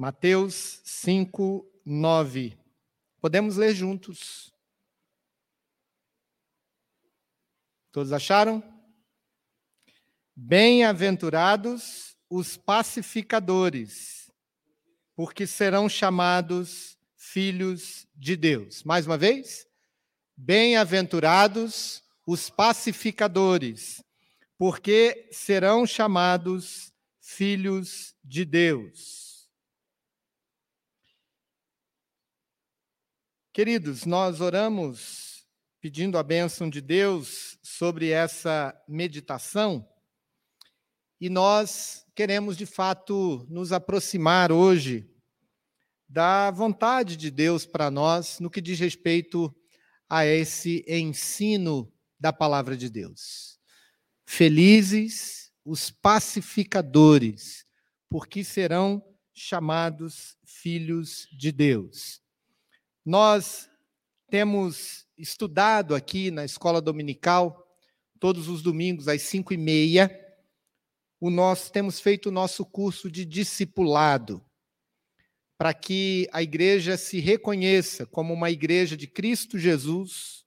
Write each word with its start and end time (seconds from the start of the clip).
Mateus 0.00 0.80
5, 0.82 1.70
9. 1.84 2.56
Podemos 3.20 3.58
ler 3.58 3.74
juntos. 3.74 4.50
Todos 7.92 8.10
acharam? 8.10 8.64
Bem-aventurados 10.34 12.16
os 12.30 12.56
pacificadores, 12.56 14.32
porque 15.14 15.46
serão 15.46 15.86
chamados 15.86 16.96
filhos 17.14 18.08
de 18.14 18.36
Deus. 18.36 18.82
Mais 18.82 19.04
uma 19.04 19.18
vez. 19.18 19.66
Bem-aventurados 20.34 22.02
os 22.26 22.48
pacificadores, 22.48 24.02
porque 24.56 25.28
serão 25.30 25.86
chamados 25.86 26.90
filhos 27.20 28.14
de 28.24 28.46
Deus. 28.46 29.19
Queridos, 33.52 34.04
nós 34.04 34.40
oramos 34.40 35.44
pedindo 35.80 36.16
a 36.16 36.22
bênção 36.22 36.70
de 36.70 36.80
Deus 36.80 37.58
sobre 37.60 38.10
essa 38.10 38.72
meditação 38.86 39.84
e 41.20 41.28
nós 41.28 42.06
queremos 42.14 42.56
de 42.56 42.64
fato 42.64 43.44
nos 43.50 43.72
aproximar 43.72 44.52
hoje 44.52 45.10
da 46.08 46.52
vontade 46.52 47.16
de 47.16 47.28
Deus 47.28 47.66
para 47.66 47.90
nós 47.90 48.38
no 48.38 48.48
que 48.48 48.60
diz 48.60 48.78
respeito 48.78 49.52
a 50.08 50.24
esse 50.24 50.84
ensino 50.86 51.92
da 52.20 52.32
palavra 52.32 52.76
de 52.76 52.88
Deus. 52.88 53.58
Felizes 54.24 55.50
os 55.64 55.90
pacificadores, 55.90 57.66
porque 58.08 58.44
serão 58.44 59.04
chamados 59.34 60.36
filhos 60.46 61.26
de 61.32 61.50
Deus. 61.50 62.22
Nós 63.10 63.68
temos 64.28 65.04
estudado 65.18 65.96
aqui 65.96 66.30
na 66.30 66.44
escola 66.44 66.80
dominical, 66.80 67.66
todos 68.20 68.46
os 68.46 68.62
domingos 68.62 69.08
às 69.08 69.22
cinco 69.22 69.52
e 69.52 69.56
meia, 69.56 70.08
o 71.18 71.28
nosso, 71.28 71.72
temos 71.72 71.98
feito 71.98 72.28
o 72.28 72.30
nosso 72.30 72.64
curso 72.64 73.10
de 73.10 73.24
discipulado, 73.24 74.40
para 75.58 75.74
que 75.74 76.28
a 76.30 76.40
igreja 76.40 76.96
se 76.96 77.18
reconheça 77.18 78.06
como 78.06 78.32
uma 78.32 78.48
igreja 78.48 78.96
de 78.96 79.08
Cristo 79.08 79.58
Jesus, 79.58 80.44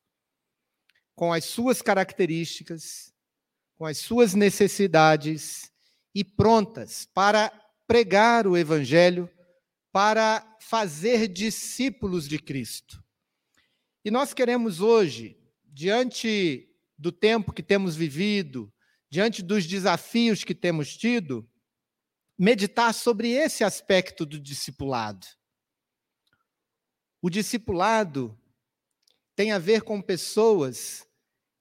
com 1.16 1.34
as 1.34 1.44
suas 1.44 1.82
características, 1.82 3.14
com 3.76 3.86
as 3.86 3.98
suas 3.98 4.34
necessidades 4.34 5.70
e 6.16 6.24
prontas 6.24 7.06
para 7.14 7.52
pregar 7.86 8.48
o 8.48 8.56
Evangelho, 8.56 9.30
para 9.94 10.58
fazer 10.60 11.28
discípulos 11.28 12.28
de 12.28 12.40
Cristo. 12.40 13.02
E 14.04 14.10
nós 14.10 14.34
queremos 14.34 14.82
hoje, 14.82 15.38
diante 15.64 16.68
do 16.98 17.12
tempo 17.12 17.54
que 17.54 17.62
temos 17.62 17.96
vivido, 17.96 18.74
diante 19.08 19.44
dos 19.44 19.68
desafios 19.68 20.44
que 20.44 20.56
temos 20.56 20.98
tido, 20.98 21.48
meditar 22.36 22.92
sobre 22.92 23.30
esse 23.34 23.64
aspecto 23.64 24.26
do 24.26 24.40
discipulado. 24.40 25.28
O 27.22 27.30
discipulado 27.30 28.36
tem 29.36 29.52
a 29.52 29.60
ver 29.60 29.84
com 29.84 30.02
pessoas 30.02 31.08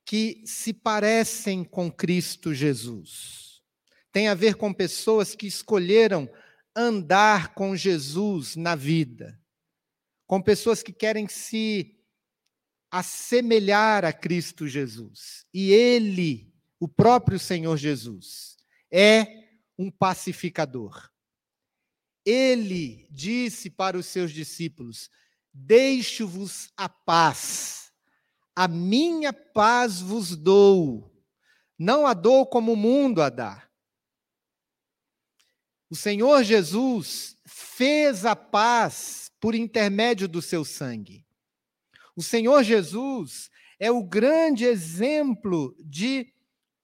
que 0.06 0.42
se 0.46 0.72
parecem 0.72 1.62
com 1.62 1.92
Cristo 1.92 2.54
Jesus. 2.54 3.62
Tem 4.10 4.28
a 4.28 4.34
ver 4.34 4.54
com 4.54 4.72
pessoas 4.72 5.34
que 5.34 5.46
escolheram 5.46 6.30
andar 6.74 7.54
com 7.54 7.76
Jesus 7.76 8.56
na 8.56 8.74
vida. 8.74 9.40
Com 10.26 10.40
pessoas 10.40 10.82
que 10.82 10.92
querem 10.92 11.28
se 11.28 11.98
assemelhar 12.90 14.04
a 14.04 14.12
Cristo 14.12 14.66
Jesus. 14.66 15.46
E 15.52 15.70
ele, 15.70 16.52
o 16.78 16.88
próprio 16.88 17.38
Senhor 17.38 17.76
Jesus, 17.76 18.56
é 18.90 19.48
um 19.78 19.90
pacificador. 19.90 21.10
Ele 22.24 23.06
disse 23.10 23.68
para 23.68 23.98
os 23.98 24.06
seus 24.06 24.30
discípulos: 24.30 25.10
Deixo-vos 25.52 26.70
a 26.76 26.88
paz 26.88 27.82
a 28.54 28.68
minha 28.68 29.32
paz 29.32 30.00
vos 30.00 30.36
dou, 30.36 31.10
não 31.78 32.06
a 32.06 32.14
dou 32.14 32.46
como 32.46 32.72
o 32.72 32.76
mundo 32.76 33.22
a 33.22 33.30
dá. 33.30 33.66
O 35.92 35.94
Senhor 35.94 36.42
Jesus 36.42 37.36
fez 37.44 38.24
a 38.24 38.34
paz 38.34 39.30
por 39.38 39.54
intermédio 39.54 40.26
do 40.26 40.40
seu 40.40 40.64
sangue. 40.64 41.22
O 42.16 42.22
Senhor 42.22 42.62
Jesus 42.62 43.50
é 43.78 43.90
o 43.90 44.02
grande 44.02 44.64
exemplo 44.64 45.76
de 45.84 46.32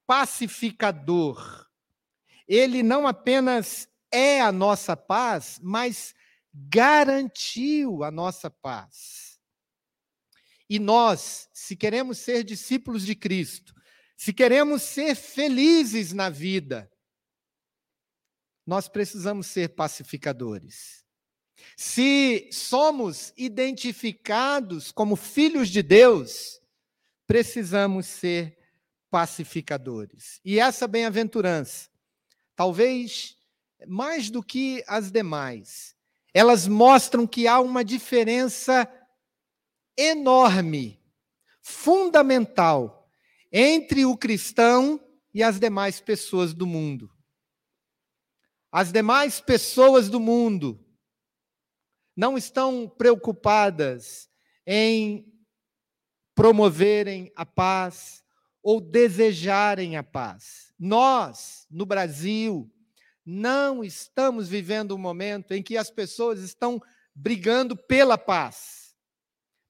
pacificador. 0.06 1.66
Ele 2.46 2.82
não 2.82 3.06
apenas 3.06 3.88
é 4.12 4.42
a 4.42 4.52
nossa 4.52 4.94
paz, 4.94 5.58
mas 5.62 6.14
garantiu 6.52 8.04
a 8.04 8.10
nossa 8.10 8.50
paz. 8.50 9.40
E 10.68 10.78
nós, 10.78 11.48
se 11.54 11.74
queremos 11.74 12.18
ser 12.18 12.44
discípulos 12.44 13.06
de 13.06 13.14
Cristo, 13.14 13.74
se 14.18 14.34
queremos 14.34 14.82
ser 14.82 15.14
felizes 15.14 16.12
na 16.12 16.28
vida, 16.28 16.92
nós 18.68 18.86
precisamos 18.86 19.46
ser 19.46 19.70
pacificadores. 19.70 21.02
Se 21.74 22.50
somos 22.52 23.32
identificados 23.34 24.92
como 24.92 25.16
filhos 25.16 25.70
de 25.70 25.82
Deus, 25.82 26.60
precisamos 27.26 28.04
ser 28.04 28.58
pacificadores. 29.10 30.38
E 30.44 30.60
essa 30.60 30.86
bem-aventurança, 30.86 31.88
talvez 32.54 33.38
mais 33.86 34.28
do 34.28 34.42
que 34.42 34.84
as 34.86 35.10
demais, 35.10 35.96
elas 36.34 36.68
mostram 36.68 37.26
que 37.26 37.48
há 37.48 37.58
uma 37.60 37.82
diferença 37.82 38.86
enorme, 39.96 41.02
fundamental, 41.62 43.08
entre 43.50 44.04
o 44.04 44.14
cristão 44.14 45.00
e 45.32 45.42
as 45.42 45.58
demais 45.58 46.02
pessoas 46.02 46.52
do 46.52 46.66
mundo. 46.66 47.10
As 48.70 48.92
demais 48.92 49.40
pessoas 49.40 50.08
do 50.08 50.20
mundo 50.20 50.84
não 52.16 52.36
estão 52.36 52.88
preocupadas 52.88 54.28
em 54.66 55.24
promoverem 56.34 57.32
a 57.34 57.46
paz 57.46 58.22
ou 58.62 58.80
desejarem 58.80 59.96
a 59.96 60.02
paz. 60.02 60.72
Nós, 60.78 61.66
no 61.70 61.86
Brasil, 61.86 62.70
não 63.24 63.82
estamos 63.82 64.48
vivendo 64.48 64.94
um 64.94 64.98
momento 64.98 65.52
em 65.52 65.62
que 65.62 65.76
as 65.76 65.90
pessoas 65.90 66.40
estão 66.40 66.80
brigando 67.14 67.76
pela 67.76 68.18
paz 68.18 68.88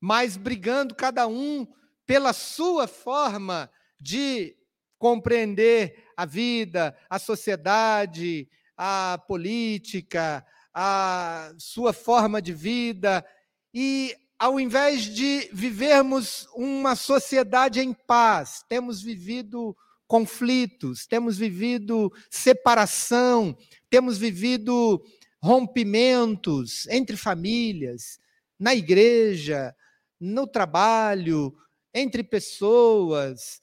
mas 0.01 0.37
brigando 0.37 0.95
cada 0.95 1.27
um 1.27 1.67
pela 2.07 2.33
sua 2.33 2.87
forma 2.87 3.71
de 4.01 4.57
compreender 4.99 6.05
a 6.17 6.25
vida, 6.25 6.97
a 7.09 7.19
sociedade, 7.19 8.49
a 8.79 9.19
política, 9.27 10.47
a 10.73 11.53
sua 11.59 11.93
forma 11.93 12.41
de 12.41 12.53
vida. 12.53 13.27
E 13.75 14.15
ao 14.39 14.61
invés 14.61 15.03
de 15.03 15.51
vivermos 15.53 16.49
uma 16.55 16.95
sociedade 16.95 17.81
em 17.81 17.93
paz, 17.93 18.65
temos 18.69 19.03
vivido 19.03 19.77
conflitos, 20.07 21.07
temos 21.07 21.37
vivido 21.37 22.13
separação, 22.31 23.59
temos 23.91 24.17
vivido 24.17 25.03
rompimentos 25.43 26.87
entre 26.87 27.17
famílias, 27.17 28.21
na 28.59 28.75
igreja, 28.75 29.75
no 30.21 30.47
trabalho, 30.47 31.53
entre 31.93 32.23
pessoas. 32.23 33.61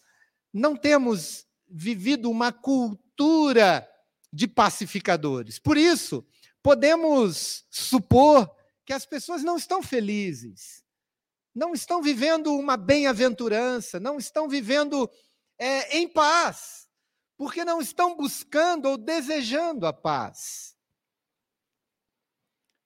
Não 0.54 0.76
temos 0.76 1.46
vivido 1.68 2.30
uma 2.30 2.52
cultura 2.52 3.88
de 4.36 4.50
pacificadores. 4.50 5.58
Por 5.58 5.78
isso, 5.78 6.28
podemos 6.62 7.66
supor 7.70 8.54
que 8.86 8.92
as 8.92 9.06
pessoas 9.06 9.44
não 9.44 9.56
estão 9.56 9.82
felizes, 9.82 10.84
não 11.56 11.74
estão 11.74 12.02
vivendo 12.02 12.54
uma 12.54 12.76
bem-aventurança, 12.76 13.98
não 13.98 14.18
estão 14.18 14.50
vivendo 14.50 15.10
é, 15.58 15.98
em 15.98 16.06
paz, 16.06 16.90
porque 17.38 17.64
não 17.64 17.80
estão 17.80 18.18
buscando 18.18 18.90
ou 18.90 18.98
desejando 18.98 19.88
a 19.88 19.94
paz. 19.94 20.76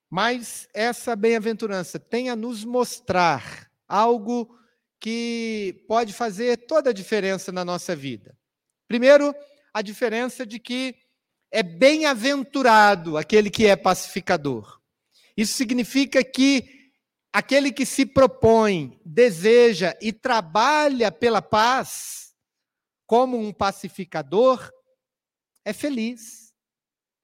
Mas 0.07 0.69
essa 0.71 1.15
bem-aventurança 1.15 1.99
tem 1.99 2.29
a 2.29 2.35
nos 2.35 2.63
mostrar 2.63 3.71
algo 3.87 4.55
que 4.99 5.83
pode 5.87 6.13
fazer 6.13 6.67
toda 6.67 6.91
a 6.91 6.93
diferença 6.93 7.51
na 7.51 7.65
nossa 7.65 7.95
vida. 7.95 8.37
Primeiro, 8.87 9.33
a 9.73 9.81
diferença 9.81 10.45
de 10.45 10.59
que 10.59 11.08
é 11.51 11.63
bem-aventurado 11.63 13.17
aquele 13.17 13.49
que 13.49 13.65
é 13.65 13.75
pacificador. 13.75 14.79
Isso 15.35 15.53
significa 15.53 16.23
que 16.23 16.91
aquele 17.31 17.71
que 17.71 17.85
se 17.85 18.05
propõe, 18.05 18.99
deseja 19.05 19.95
e 20.01 20.11
trabalha 20.11 21.11
pela 21.11 21.41
paz, 21.41 22.33
como 23.05 23.37
um 23.37 23.51
pacificador, 23.51 24.71
é 25.65 25.73
feliz, 25.73 26.53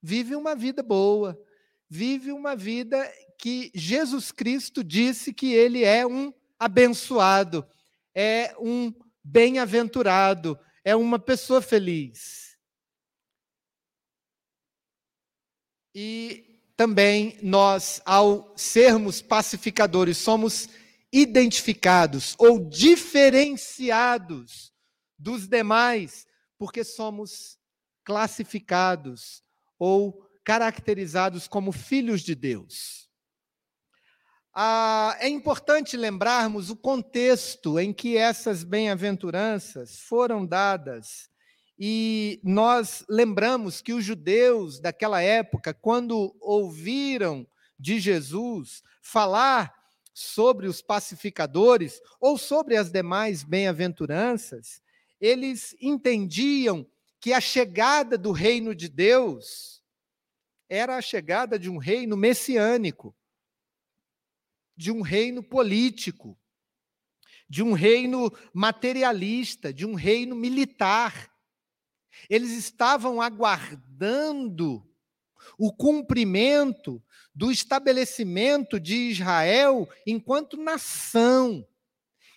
vive 0.01 0.35
uma 0.35 0.55
vida 0.55 0.81
boa, 0.81 1.39
vive 1.89 2.31
uma 2.31 2.55
vida 2.55 3.11
que 3.37 3.71
Jesus 3.73 4.31
Cristo 4.31 4.83
disse 4.83 5.33
que 5.33 5.53
ele 5.53 5.83
é 5.83 6.05
um 6.05 6.33
abençoado, 6.59 7.65
é 8.13 8.55
um 8.59 8.93
bem-aventurado, 9.23 10.57
é 10.83 10.95
uma 10.95 11.19
pessoa 11.19 11.61
feliz. 11.61 12.44
E 15.97 16.59
também 16.75 17.39
nós, 17.41 18.01
ao 18.05 18.53
sermos 18.57 19.21
pacificadores, 19.21 20.17
somos 20.17 20.67
identificados 21.09 22.35
ou 22.37 22.59
diferenciados 22.59 24.73
dos 25.17 25.47
demais, 25.47 26.27
porque 26.57 26.83
somos 26.83 27.57
classificados 28.03 29.41
ou 29.79 30.29
caracterizados 30.43 31.47
como 31.47 31.71
filhos 31.71 32.21
de 32.21 32.35
Deus. 32.35 33.09
Ah, 34.53 35.15
é 35.19 35.29
importante 35.29 35.95
lembrarmos 35.95 36.69
o 36.69 36.75
contexto 36.75 37.79
em 37.79 37.93
que 37.93 38.17
essas 38.17 38.63
bem-aventuranças 38.63 39.99
foram 39.99 40.45
dadas. 40.45 41.29
E 41.77 42.39
nós 42.43 43.03
lembramos 43.09 43.81
que 43.81 43.93
os 43.93 44.03
judeus 44.03 44.79
daquela 44.79 45.21
época, 45.21 45.73
quando 45.73 46.35
ouviram 46.39 47.45
de 47.77 47.99
Jesus 47.99 48.81
falar 49.01 49.73
sobre 50.13 50.67
os 50.67 50.81
pacificadores 50.81 52.01
ou 52.19 52.37
sobre 52.37 52.77
as 52.77 52.89
demais 52.89 53.43
bem-aventuranças, 53.43 54.81
eles 55.19 55.75
entendiam 55.81 56.87
que 57.19 57.33
a 57.33 57.41
chegada 57.41 58.17
do 58.17 58.31
reino 58.31 58.73
de 58.73 58.87
Deus 58.87 59.83
era 60.69 60.95
a 60.95 61.01
chegada 61.01 61.59
de 61.59 61.69
um 61.69 61.77
reino 61.77 62.15
messiânico 62.15 63.15
de 64.75 64.91
um 64.91 65.01
reino 65.01 65.41
político, 65.41 66.37
de 67.47 67.63
um 67.63 67.73
reino 67.73 68.31
materialista, 68.53 69.73
de 69.73 69.85
um 69.85 69.93
reino 69.93 70.35
militar. 70.35 71.31
Eles 72.29 72.51
estavam 72.51 73.21
aguardando 73.21 74.85
o 75.57 75.71
cumprimento 75.71 77.01
do 77.33 77.51
estabelecimento 77.51 78.79
de 78.79 78.95
Israel 79.09 79.87
enquanto 80.05 80.57
nação. 80.57 81.65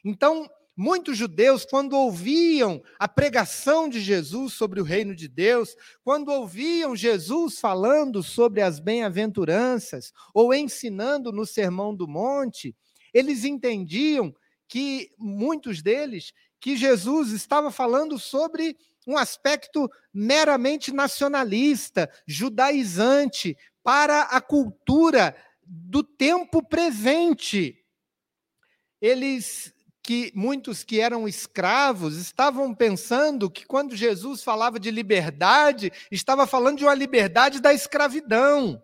Então, 0.05 0.51
Muitos 0.81 1.19
judeus, 1.19 1.65
quando 1.65 1.95
ouviam 1.95 2.81
a 3.01 3.09
pregação 3.09 3.89
de 3.89 4.01
Jesus 4.01 4.53
sobre 4.53 4.81
o 4.81 4.85
reino 4.85 5.13
de 5.13 5.27
Deus, 5.27 5.75
quando 6.05 6.29
ouviam 6.29 6.95
Jesus 6.95 7.59
falando 7.59 8.23
sobre 8.23 8.63
as 8.63 8.79
bem-aventuranças 8.79 10.13
ou 10.33 10.55
ensinando 10.55 11.33
no 11.33 11.45
Sermão 11.45 11.93
do 11.93 12.07
Monte, 12.07 12.77
eles 13.13 13.45
entendiam 13.45 14.33
que 14.69 15.11
muitos 15.19 15.83
deles 15.83 16.33
que 16.61 16.77
Jesus 16.77 17.33
estava 17.33 17.73
falando 17.73 18.17
sobre 18.17 18.77
um 19.09 19.17
aspecto 19.17 19.91
meramente 20.13 20.93
nacionalista, 20.93 22.11
judaizante 22.27 23.57
para 23.83 24.21
a 24.25 24.39
cultura 24.39 25.35
do 25.63 26.05
tempo 26.05 26.63
presente. 26.63 27.83
Eles 29.01 29.73
que 30.03 30.31
muitos 30.35 30.85
que 30.85 31.01
eram 31.01 31.27
escravos 31.27 32.17
estavam 32.17 32.75
pensando 32.75 33.51
que 33.51 33.67
quando 33.67 33.97
Jesus 33.97 34.43
falava 34.43 34.79
de 34.79 34.91
liberdade, 34.91 35.91
estava 36.11 36.47
falando 36.47 36.79
de 36.79 36.85
uma 36.85 36.95
liberdade 36.95 37.61
da 37.61 37.73
escravidão. 37.73 38.83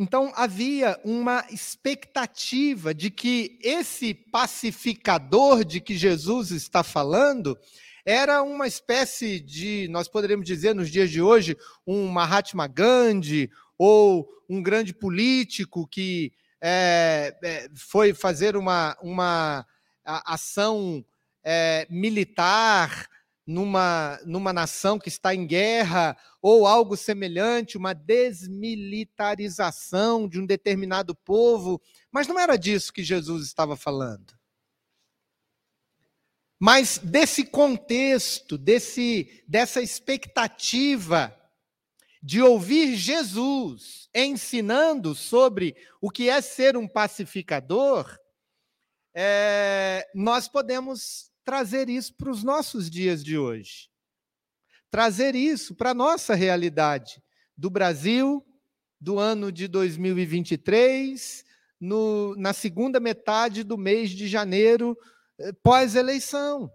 Então 0.00 0.32
havia 0.36 0.96
uma 1.04 1.44
expectativa 1.50 2.94
de 2.94 3.10
que 3.10 3.58
esse 3.60 4.14
pacificador 4.14 5.64
de 5.64 5.80
que 5.80 5.96
Jesus 5.96 6.52
está 6.52 6.84
falando 6.84 7.58
era 8.06 8.40
uma 8.44 8.68
espécie 8.68 9.40
de, 9.40 9.88
nós 9.90 10.06
poderíamos 10.06 10.46
dizer 10.46 10.72
nos 10.72 10.88
dias 10.88 11.10
de 11.10 11.20
hoje, 11.20 11.56
um 11.84 12.06
Mahatma 12.06 12.68
Gandhi 12.68 13.50
ou 13.76 14.28
um 14.48 14.62
grande 14.62 14.94
político 14.94 15.84
que 15.88 16.32
é, 16.60 17.36
é, 17.42 17.68
foi 17.74 18.14
fazer 18.14 18.56
uma, 18.56 18.96
uma 19.02 19.66
ação 20.04 21.04
é, 21.42 21.88
militar 21.90 23.08
numa, 23.48 24.20
numa 24.26 24.52
nação 24.52 24.98
que 24.98 25.08
está 25.08 25.34
em 25.34 25.46
guerra, 25.46 26.14
ou 26.42 26.66
algo 26.66 26.98
semelhante, 26.98 27.78
uma 27.78 27.94
desmilitarização 27.94 30.28
de 30.28 30.38
um 30.38 30.44
determinado 30.44 31.14
povo. 31.14 31.80
Mas 32.12 32.28
não 32.28 32.38
era 32.38 32.58
disso 32.58 32.92
que 32.92 33.02
Jesus 33.02 33.46
estava 33.46 33.74
falando. 33.74 34.36
Mas 36.60 36.98
desse 36.98 37.42
contexto, 37.42 38.58
desse, 38.58 39.42
dessa 39.48 39.80
expectativa 39.80 41.34
de 42.22 42.42
ouvir 42.42 42.96
Jesus 42.96 44.10
ensinando 44.14 45.14
sobre 45.14 45.74
o 46.02 46.10
que 46.10 46.28
é 46.28 46.42
ser 46.42 46.76
um 46.76 46.86
pacificador, 46.86 48.14
é, 49.14 50.06
nós 50.14 50.48
podemos 50.48 51.27
trazer 51.48 51.88
isso 51.88 52.14
para 52.14 52.30
os 52.30 52.44
nossos 52.44 52.90
dias 52.90 53.24
de 53.24 53.38
hoje. 53.38 53.88
Trazer 54.90 55.34
isso 55.34 55.74
para 55.74 55.92
a 55.92 55.94
nossa 55.94 56.34
realidade 56.34 57.22
do 57.56 57.70
Brasil, 57.70 58.44
do 59.00 59.18
ano 59.18 59.50
de 59.50 59.66
2023, 59.66 61.42
no, 61.80 62.36
na 62.36 62.52
segunda 62.52 63.00
metade 63.00 63.64
do 63.64 63.78
mês 63.78 64.10
de 64.10 64.28
janeiro, 64.28 64.94
eh, 65.38 65.50
pós-eleição. 65.62 66.70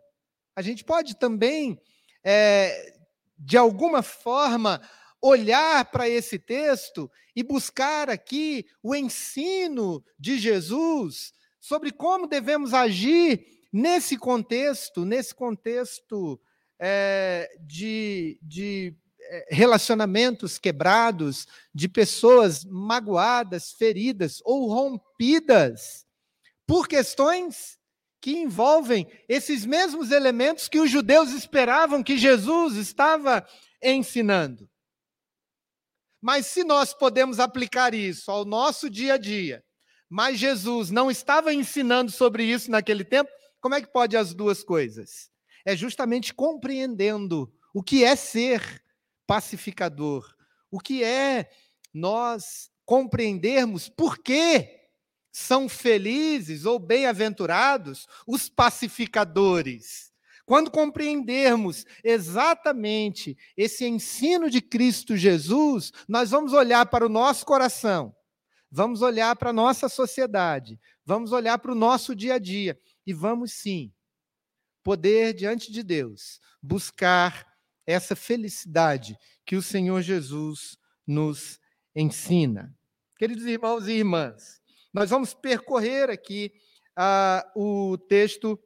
A 0.56 0.62
gente 0.64 0.84
pode 0.84 1.20
também, 1.20 1.80
é, 2.24 2.96
de 3.38 3.58
alguma 3.58 4.02
forma, 4.02 4.81
olhar 5.22 5.86
para 5.92 6.10
esse 6.10 6.40
texto 6.40 7.12
e 7.36 7.44
buscar 7.44 8.10
aqui 8.10 8.65
o 8.82 8.96
ensino 8.96 10.03
de 10.18 10.39
Jesus 10.39 11.32
sobre 11.62 11.92
como 11.92 12.25
devemos 12.25 12.74
agir 12.74 13.53
nesse 13.74 14.15
contexto, 14.15 15.03
nesse 15.03 15.34
contexto 15.34 16.39
é, 16.80 17.50
de, 17.60 18.38
de 18.39 18.96
eh, 19.20 19.48
relacionamentos 19.50 20.60
quebrados, 20.60 21.48
de 21.74 21.89
pessoas 21.89 22.63
magoadas, 22.63 23.72
feridas 23.72 24.42
ou 24.46 24.68
rompidas 24.68 26.06
por 26.68 26.88
questões 26.88 27.80
que 28.22 28.32
envolvem 28.32 29.08
esses 29.27 29.65
mesmos 29.65 30.12
elementos 30.12 30.68
que 30.70 30.80
os 30.80 30.89
judeus 30.89 31.32
esperavam 31.32 32.03
que 32.03 32.18
Jesus 32.18 32.75
estava 32.75 33.46
ensinando. 33.82 34.70
Mas 36.22 36.46
se 36.46 36.63
nós 36.63 36.94
podemos 36.94 37.39
aplicar 37.39 37.94
isso 37.94 38.32
ao 38.32 38.46
nosso 38.46 38.89
dia 38.89 39.15
a 39.15 39.18
dia, 39.18 39.63
mas 40.08 40.38
Jesus 40.38 40.92
não 40.92 41.10
estava 41.10 41.53
ensinando 41.53 42.12
sobre 42.12 42.46
isso 42.46 42.70
naquele 42.70 43.03
tempo, 43.03 43.30
como 43.63 43.75
é 43.75 43.82
que 43.82 43.88
pode 43.88 44.17
as 44.17 44.34
duas 44.34 44.62
coisas? 44.62 45.32
É 45.63 45.74
justamente 45.74 46.34
compreendendo 46.34 47.50
o 47.74 47.82
que 47.82 48.03
é 48.03 48.13
ser 48.13 48.84
pacificador, 49.25 50.29
o 50.70 50.82
que 50.82 51.01
é 51.01 51.50
nós 51.93 52.70
compreendermos 52.86 53.88
por 53.88 54.17
que 54.17 54.82
são 55.32 55.70
felizes 55.70 56.65
ou 56.65 56.77
bem-aventurados 56.77 58.05
os 58.27 58.50
pacificadores. 58.50 60.12
Quando 60.46 60.70
compreendermos 60.70 61.86
exatamente 62.03 63.38
esse 63.55 63.86
ensino 63.86 64.50
de 64.50 64.62
Cristo 64.62 65.15
Jesus, 65.15 65.93
nós 66.05 66.32
vamos 66.32 66.51
olhar 66.51 66.86
para 66.88 67.05
o 67.05 67.10
nosso 67.10 67.46
coração, 67.46 68.13
vamos 68.70 69.01
olhar 69.01 69.34
para 69.38 69.51
a 69.51 69.53
nossa 69.53 69.88
sociedade, 69.88 70.77
vamos 71.05 71.32
olhar 71.32 71.58
para 71.60 71.72
o 71.72 71.75
nosso 71.75 72.13
dia 72.13 72.34
a 72.34 72.39
dia 72.39 72.77
e 73.05 73.13
vamos 73.13 73.53
sim 73.53 73.93
poder, 74.83 75.33
diante 75.33 75.72
de 75.72 75.81
Deus, 75.81 76.41
buscar 76.62 77.48
essa 77.86 78.15
felicidade 78.15 79.17
que 79.45 79.55
o 79.55 79.62
Senhor 79.62 80.01
Jesus 80.01 80.77
nos 81.05 81.60
ensina. 81.95 82.75
Queridos 83.17 83.45
irmãos 83.45 83.88
e 83.88 83.93
irmãs, 83.93 84.62
nós 84.93 85.10
vamos 85.10 85.33
percorrer 85.33 86.10
aqui 86.10 86.53
uh, 86.98 87.62
o 87.91 87.98
texto 87.98 88.60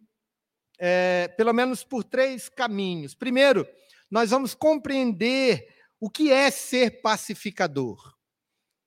é, 0.80 1.28
pelo 1.30 1.54
menos 1.54 1.84
por 1.84 2.04
três 2.04 2.50
caminhos. 2.50 3.16
Primeiro, 3.16 3.68
nós 4.10 4.30
vamos 4.30 4.54
compreender 4.54 5.68
o 6.00 6.10
que 6.10 6.32
é 6.32 6.52
ser 6.52 7.02
pacificador. 7.02 8.16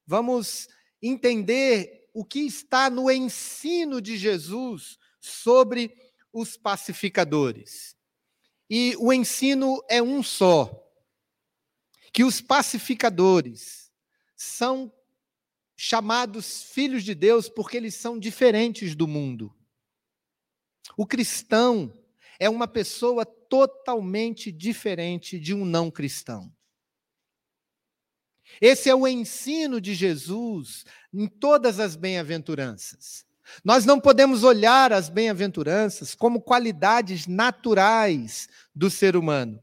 vamos 0.06 0.68
entender 1.02 2.08
o 2.12 2.24
que 2.24 2.40
está 2.40 2.90
no 2.90 3.10
ensino 3.10 4.00
de 4.00 4.16
Jesus 4.16 4.98
sobre 5.20 5.94
os 6.32 6.56
pacificadores. 6.56 7.96
E 8.68 8.94
o 8.98 9.12
ensino 9.12 9.82
é 9.88 10.02
um 10.02 10.22
só: 10.22 10.70
que 12.12 12.24
os 12.24 12.40
pacificadores 12.40 13.92
são 14.36 14.92
chamados 15.76 16.62
filhos 16.62 17.04
de 17.04 17.14
Deus 17.14 17.48
porque 17.48 17.76
eles 17.76 17.94
são 17.94 18.18
diferentes 18.18 18.94
do 18.94 19.06
mundo. 19.06 19.54
O 20.96 21.06
cristão 21.06 21.96
é 22.38 22.48
uma 22.48 22.68
pessoa 22.68 23.24
totalmente 23.24 24.50
diferente 24.50 25.38
de 25.38 25.54
um 25.54 25.64
não 25.64 25.90
cristão. 25.90 26.54
Esse 28.60 28.88
é 28.88 28.94
o 28.94 29.06
ensino 29.06 29.80
de 29.80 29.94
Jesus 29.94 30.84
em 31.12 31.26
todas 31.26 31.78
as 31.78 31.96
bem-aventuranças. 31.96 33.26
Nós 33.64 33.84
não 33.84 34.00
podemos 34.00 34.44
olhar 34.44 34.92
as 34.92 35.08
bem-aventuranças 35.08 36.14
como 36.14 36.40
qualidades 36.40 37.26
naturais 37.26 38.48
do 38.74 38.90
ser 38.90 39.16
humano. 39.16 39.62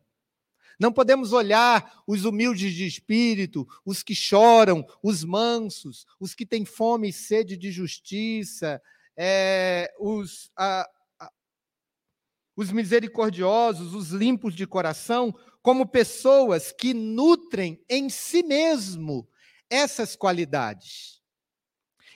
Não 0.79 0.94
podemos 0.94 1.34
olhar 1.34 2.03
os 2.06 2.24
humildes 2.24 2.74
de 2.74 2.86
espírito, 2.86 3.67
os 3.84 4.03
que 4.03 4.13
choram, 4.13 4.86
os 5.01 5.24
mansos, 5.24 6.06
os 6.20 6.36
que 6.36 6.46
têm 6.46 6.65
fome 6.65 7.10
e 7.10 7.13
sede 7.13 7.58
de 7.58 7.72
justiça, 7.72 8.82
é, 9.15 9.91
os, 10.00 10.51
a, 10.56 10.88
a, 11.20 11.32
os 12.56 12.72
misericordiosos, 12.72 13.96
os 13.96 14.10
limpos 14.10 14.53
de 14.53 14.67
coração, 14.67 15.34
como 15.63 15.88
pessoas 15.88 16.72
que 16.72 16.94
nutrem 16.94 17.84
em 17.89 18.08
si 18.08 18.44
mesmo 18.44 19.27
essas 19.70 20.15
qualidades. 20.15 21.17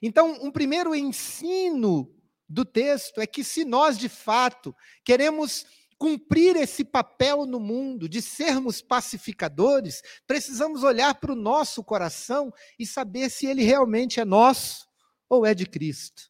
Então, 0.01 0.31
um 0.41 0.51
primeiro 0.51 0.95
ensino 0.95 2.13
do 2.47 2.65
texto 2.65 3.21
é 3.21 3.27
que 3.27 3.43
se 3.43 3.63
nós 3.63 3.97
de 3.97 4.09
fato 4.09 4.75
queremos 5.05 5.65
cumprir 5.97 6.55
esse 6.55 6.83
papel 6.83 7.45
no 7.45 7.59
mundo 7.59 8.09
de 8.09 8.21
sermos 8.21 8.81
pacificadores, 8.81 10.01
precisamos 10.25 10.83
olhar 10.83 11.13
para 11.15 11.31
o 11.31 11.35
nosso 11.35 11.83
coração 11.83 12.51
e 12.79 12.85
saber 12.85 13.29
se 13.29 13.45
ele 13.45 13.63
realmente 13.63 14.19
é 14.19 14.25
nosso 14.25 14.87
ou 15.29 15.45
é 15.45 15.53
de 15.53 15.65
Cristo. 15.65 16.23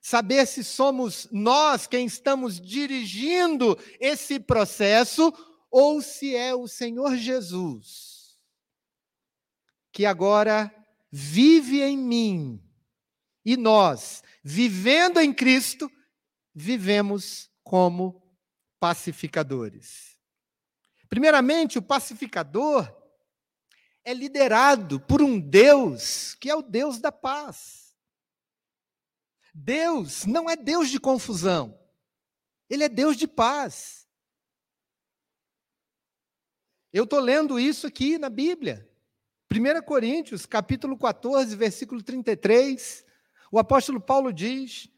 Saber 0.00 0.46
se 0.46 0.62
somos 0.62 1.28
nós 1.32 1.86
quem 1.86 2.06
estamos 2.06 2.60
dirigindo 2.60 3.76
esse 3.98 4.38
processo 4.38 5.32
ou 5.70 6.00
se 6.00 6.34
é 6.36 6.54
o 6.54 6.68
Senhor 6.68 7.16
Jesus 7.16 8.12
que 9.92 10.06
agora 10.06 10.74
vive 11.12 11.82
em 11.82 11.98
mim. 11.98 12.60
E 13.44 13.56
nós, 13.56 14.24
vivendo 14.42 15.20
em 15.20 15.32
Cristo, 15.34 15.92
vivemos 16.54 17.50
como 17.62 18.22
pacificadores. 18.80 20.18
Primeiramente, 21.08 21.78
o 21.78 21.82
pacificador 21.82 22.90
é 24.02 24.14
liderado 24.14 24.98
por 24.98 25.20
um 25.20 25.38
Deus 25.38 26.34
que 26.34 26.48
é 26.48 26.54
o 26.56 26.62
Deus 26.62 26.98
da 26.98 27.12
paz. 27.12 27.94
Deus 29.54 30.24
não 30.24 30.48
é 30.48 30.56
Deus 30.56 30.88
de 30.88 30.98
confusão, 30.98 31.78
ele 32.70 32.84
é 32.84 32.88
Deus 32.88 33.16
de 33.18 33.28
paz. 33.28 34.08
Eu 36.90 37.04
estou 37.04 37.20
lendo 37.20 37.60
isso 37.60 37.86
aqui 37.86 38.18
na 38.18 38.28
Bíblia. 38.28 38.90
1 39.52 39.82
Coríntios, 39.82 40.46
capítulo 40.46 40.96
14, 40.96 41.54
versículo 41.54 42.02
33, 42.02 43.04
o 43.50 43.58
apóstolo 43.58 44.00
Paulo 44.00 44.32
diz: 44.32 44.88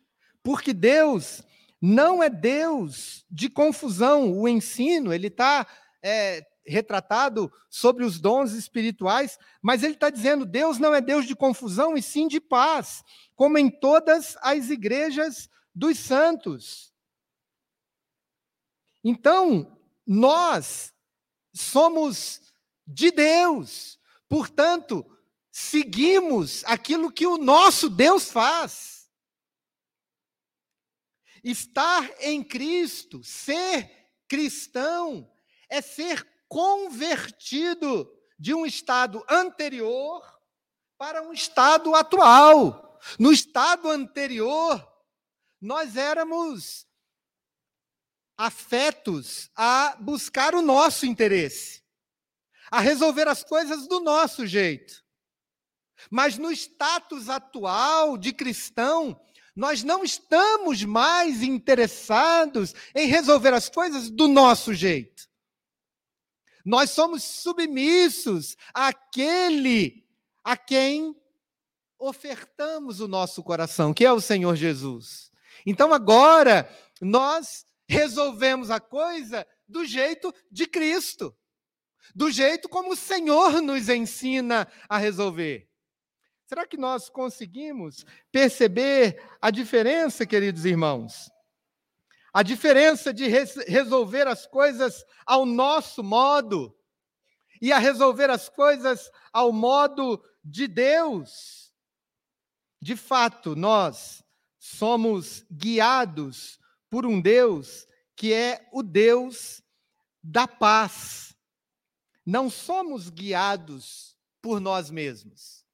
Porque 0.45 0.73
Deus 0.73 1.43
não 1.81 2.23
é 2.23 2.31
Deus 2.31 3.27
de 3.29 3.51
confusão, 3.51 4.33
o 4.33 4.49
ensino, 4.49 5.13
ele 5.13 5.27
está 5.27 5.67
é, 6.01 6.47
retratado 6.65 7.53
sobre 7.69 8.05
os 8.05 8.21
dons 8.21 8.53
espirituais, 8.53 9.37
mas 9.61 9.83
ele 9.83 9.95
está 9.95 10.09
dizendo: 10.09 10.47
Deus 10.47 10.79
não 10.79 10.95
é 10.95 11.01
Deus 11.01 11.27
de 11.27 11.35
confusão, 11.35 11.97
e 11.97 12.03
sim 12.03 12.29
de 12.29 12.41
paz, 12.41 13.03
como 13.35 13.59
em 13.59 13.69
todas 13.69 14.37
as 14.41 14.71
igrejas 14.71 15.51
dos 15.75 15.99
santos. 15.99 16.95
Então, 19.03 19.77
nós 20.07 20.95
somos 21.53 22.41
de 22.87 23.11
Deus, 23.11 23.99
Portanto, 24.35 25.07
seguimos 25.53 26.65
aquilo 26.65 27.13
que 27.13 27.25
o 27.25 27.39
nosso 27.39 27.89
Deus 27.89 28.33
faz. 28.33 29.09
Estar 31.45 32.11
em 32.19 32.43
Cristo, 32.43 33.23
ser 33.23 34.11
cristão, 34.27 35.33
é 35.69 35.81
ser 35.81 36.29
convertido 36.49 38.13
de 38.37 38.53
um 38.53 38.67
estado 38.67 39.25
anterior 39.31 40.21
para 40.99 41.23
um 41.23 41.33
estado 41.33 41.95
atual. 41.95 42.99
No 43.21 43.31
estado 43.31 43.89
anterior, 43.89 44.85
nós 45.61 45.95
éramos 45.97 46.89
afetos 48.37 49.49
a 49.55 49.97
buscar 50.01 50.57
o 50.57 50.61
nosso 50.61 51.07
interesse 51.07 51.84
a 52.71 52.81
resolver 52.81 53.29
as 53.29 53.45
coisas 53.45 53.87
do 53.87 54.01
nosso 54.01 54.47
jeito. 54.47 55.05
Mas 56.11 56.39
no 56.39 56.51
status 56.53 57.29
atual 57.29 58.17
de 58.17 58.33
cristão, 58.33 59.21
nós 59.55 59.83
não 59.83 60.03
estamos 60.03 60.83
mais 60.85 61.43
interessados 61.43 62.75
em 62.95 63.07
resolver 63.07 63.55
as 63.55 63.69
coisas 63.69 64.11
do 64.11 64.27
nosso 64.27 64.75
jeito. 64.75 65.29
Nós 66.65 66.91
somos 66.91 67.23
submissos 67.23 68.57
àquele 68.73 70.05
a 70.43 70.57
quem 70.57 71.15
ofertamos 71.99 73.01
o 73.01 73.09
nosso 73.09 73.43
coração, 73.43 73.95
que 73.95 74.05
é 74.05 74.13
o 74.13 74.21
Senhor 74.21 74.57
Jesus. 74.57 75.31
Então 75.65 75.93
agora 75.93 76.69
nós 77.01 77.65
resolvemos 77.89 78.71
a 78.71 78.81
coisa 78.81 79.47
do 79.69 79.85
jeito 79.85 80.35
de 80.51 80.67
Cristo 80.67 81.35
do 82.15 82.31
jeito 82.31 82.69
como 82.69 82.93
o 82.93 82.97
Senhor 82.97 83.61
nos 83.61 83.89
ensina 83.89 84.67
a 84.89 84.99
resolver. 84.99 85.69
Será 86.47 86.67
que 86.67 86.77
nós 86.77 87.09
conseguimos 87.09 88.05
perceber 88.31 89.23
a 89.41 89.51
diferença, 89.51 90.27
queridos 90.27 90.65
irmãos? 90.65 91.31
A 92.33 92.43
diferença 92.43 93.15
de 93.15 93.27
resolver 93.29 94.27
as 94.27 94.47
coisas 94.47 95.05
ao 95.25 95.47
nosso 95.47 96.03
modo 96.03 96.77
e 97.63 97.73
a 97.73 97.79
resolver 97.79 98.29
as 98.29 98.49
coisas 98.49 99.11
ao 99.33 99.53
modo 99.53 100.23
de 100.45 100.67
Deus. 100.67 101.73
De 102.83 102.97
fato, 102.97 103.57
nós 103.57 104.23
somos 104.59 105.47
guiados 105.51 106.59
por 106.91 107.07
um 107.07 107.21
Deus 107.21 107.87
que 108.17 108.33
é 108.33 108.69
o 108.73 108.83
Deus 108.83 109.63
da 110.23 110.47
paz 110.47 111.34
não 112.25 112.49
somos 112.49 113.11
guiados 113.11 114.17
por 114.41 114.61
nós 114.61 114.91
mesmos. 114.91 115.65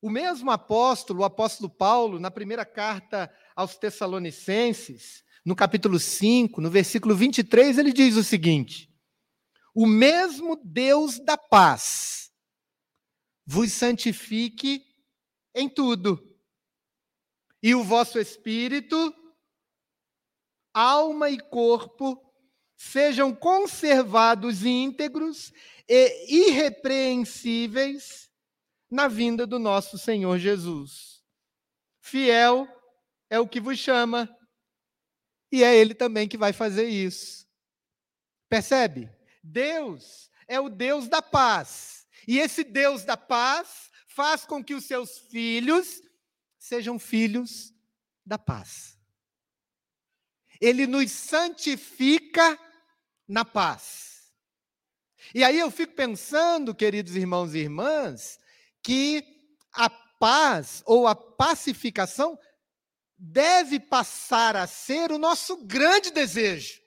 O 0.00 0.10
mesmo 0.10 0.50
apóstolo, 0.50 1.20
o 1.20 1.24
apóstolo 1.24 1.70
Paulo, 1.70 2.18
na 2.18 2.30
primeira 2.30 2.64
carta 2.64 3.32
aos 3.54 3.76
Tessalonicenses, 3.76 5.22
no 5.44 5.54
capítulo 5.54 5.98
5, 5.98 6.60
no 6.60 6.70
versículo 6.70 7.14
23, 7.14 7.78
ele 7.78 7.92
diz 7.92 8.16
o 8.16 8.24
seguinte: 8.24 8.92
O 9.74 9.86
mesmo 9.86 10.56
Deus 10.64 11.18
da 11.18 11.36
paz 11.36 12.32
vos 13.44 13.72
santifique 13.72 14.84
em 15.54 15.68
tudo, 15.68 16.20
e 17.62 17.74
o 17.74 17.84
vosso 17.84 18.18
espírito, 18.18 19.14
alma 20.74 21.30
e 21.30 21.38
corpo 21.38 22.31
sejam 22.82 23.32
conservados 23.32 24.64
íntegros 24.64 25.52
e 25.88 26.48
irrepreensíveis 26.48 28.28
na 28.90 29.06
vinda 29.06 29.46
do 29.46 29.58
nosso 29.58 29.96
Senhor 29.96 30.36
Jesus. 30.36 31.22
Fiel 32.00 32.68
é 33.30 33.38
o 33.38 33.46
que 33.46 33.60
vos 33.60 33.78
chama, 33.78 34.28
e 35.50 35.62
é 35.62 35.74
Ele 35.76 35.94
também 35.94 36.28
que 36.28 36.36
vai 36.36 36.52
fazer 36.52 36.88
isso. 36.88 37.46
Percebe? 38.48 39.08
Deus 39.42 40.28
é 40.48 40.60
o 40.60 40.68
Deus 40.68 41.08
da 41.08 41.22
paz, 41.22 42.04
e 42.26 42.40
esse 42.40 42.64
Deus 42.64 43.04
da 43.04 43.16
paz 43.16 43.90
faz 44.08 44.44
com 44.44 44.62
que 44.62 44.74
os 44.74 44.84
seus 44.84 45.18
filhos 45.30 46.02
sejam 46.58 46.98
filhos 46.98 47.72
da 48.26 48.38
paz. 48.38 48.98
Ele 50.60 50.86
nos 50.86 51.10
santifica 51.12 52.58
na 53.32 53.46
paz. 53.46 54.30
E 55.34 55.42
aí 55.42 55.58
eu 55.58 55.70
fico 55.70 55.94
pensando, 55.94 56.74
queridos 56.74 57.16
irmãos 57.16 57.54
e 57.54 57.60
irmãs, 57.60 58.38
que 58.82 59.24
a 59.72 59.88
paz 59.88 60.82
ou 60.84 61.06
a 61.06 61.14
pacificação 61.14 62.38
deve 63.16 63.80
passar 63.80 64.54
a 64.54 64.66
ser 64.66 65.10
o 65.10 65.18
nosso 65.18 65.64
grande 65.64 66.10
desejo, 66.10 66.78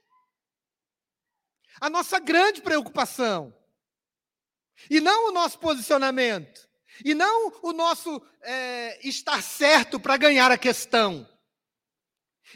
a 1.81 1.89
nossa 1.89 2.19
grande 2.19 2.61
preocupação, 2.61 3.51
e 4.89 5.01
não 5.01 5.29
o 5.29 5.31
nosso 5.31 5.57
posicionamento, 5.57 6.69
e 7.03 7.15
não 7.15 7.51
o 7.63 7.73
nosso 7.73 8.21
é, 8.41 9.07
estar 9.07 9.41
certo 9.41 9.99
para 9.99 10.17
ganhar 10.17 10.51
a 10.51 10.57
questão. 10.57 11.27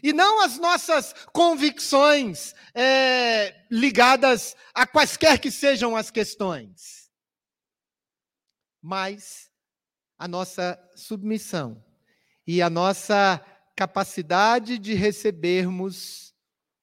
E 0.04 0.14
não 0.14 0.42
as 0.42 0.58
nossas 0.58 1.14
convicções 1.34 2.54
é, 2.74 3.66
ligadas 3.70 4.56
a 4.74 4.86
quaisquer 4.86 5.40
que 5.40 5.52
sejam 5.52 5.96
as 5.96 6.12
questões, 6.12 7.12
mas 8.82 9.52
a 10.18 10.28
nossa 10.28 10.80
submissão 10.96 11.84
e 12.46 12.62
a 12.62 12.70
nossa 12.70 13.44
capacidade 13.76 14.78
de 14.78 14.94
recebermos 14.94 16.34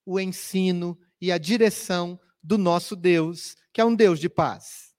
o 0.05 0.21
ensino 0.21 0.99
e 1.21 1.33
a 1.33 1.39
direção 1.39 2.19
do 2.43 2.57
nosso 2.57 2.95
Deus, 2.95 3.57
que 3.73 3.81
é 3.81 3.85
um 3.85 3.95
Deus 3.95 4.21
de 4.21 4.29
paz. 4.29 4.95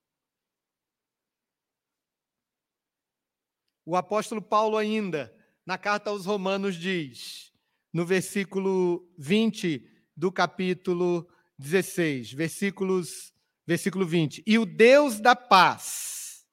O 3.86 3.96
apóstolo 3.96 4.42
Paulo, 4.42 4.76
ainda, 4.76 5.34
na 5.66 5.78
carta 5.78 6.10
aos 6.10 6.26
Romanos, 6.26 6.76
diz: 6.76 7.54
no 7.98 8.06
versículo 8.06 9.12
20 9.18 9.84
do 10.16 10.32
capítulo 10.32 11.28
16, 11.58 12.32
versículos, 12.32 13.34
versículo 13.66 14.06
20. 14.06 14.44
E 14.46 14.60
o 14.60 14.68
Deus 14.68 15.20
da 15.20 15.36
paz, 15.36 16.46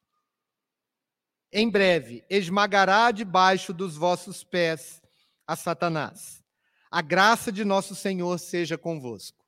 em 1.53 1.69
breve, 1.69 2.25
esmagará 2.31 3.11
debaixo 3.11 3.75
dos 3.75 3.95
vossos 3.95 4.43
pés 4.43 5.03
a 5.47 5.55
Satanás. 5.55 6.43
A 6.91 7.03
graça 7.03 7.53
de 7.53 7.63
nosso 7.63 7.95
Senhor 7.95 8.39
seja 8.39 8.79
convosco. 8.79 9.45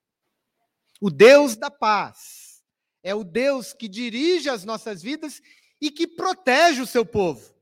O 1.01 1.11
Deus 1.11 1.57
da 1.57 1.71
paz 1.71 2.63
é 3.03 3.15
o 3.15 3.25
Deus 3.25 3.73
que 3.73 3.89
dirige 3.89 4.51
as 4.51 4.67
nossas 4.67 5.01
vidas 5.01 5.41
e 5.81 5.91
que 5.91 6.07
protege 6.07 6.83
o 6.83 6.87
seu 6.87 7.07
povo. 7.07 7.55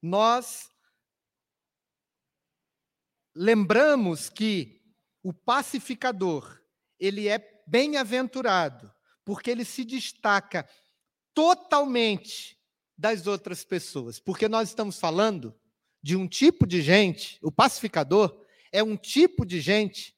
Nós 0.00 0.72
lembramos 3.34 4.28
que 4.28 4.80
o 5.22 5.32
pacificador, 5.32 6.60
ele 6.98 7.28
é 7.28 7.62
bem-aventurado, 7.66 8.92
porque 9.24 9.50
ele 9.50 9.64
se 9.64 9.84
destaca 9.84 10.68
totalmente 11.32 12.58
das 12.96 13.26
outras 13.26 13.64
pessoas. 13.64 14.20
Porque 14.20 14.48
nós 14.48 14.68
estamos 14.68 14.98
falando 14.98 15.58
de 16.02 16.14
um 16.14 16.28
tipo 16.28 16.66
de 16.66 16.82
gente, 16.82 17.38
o 17.42 17.50
pacificador 17.50 18.44
é 18.70 18.82
um 18.82 18.96
tipo 18.96 19.44
de 19.46 19.60
gente 19.60 20.14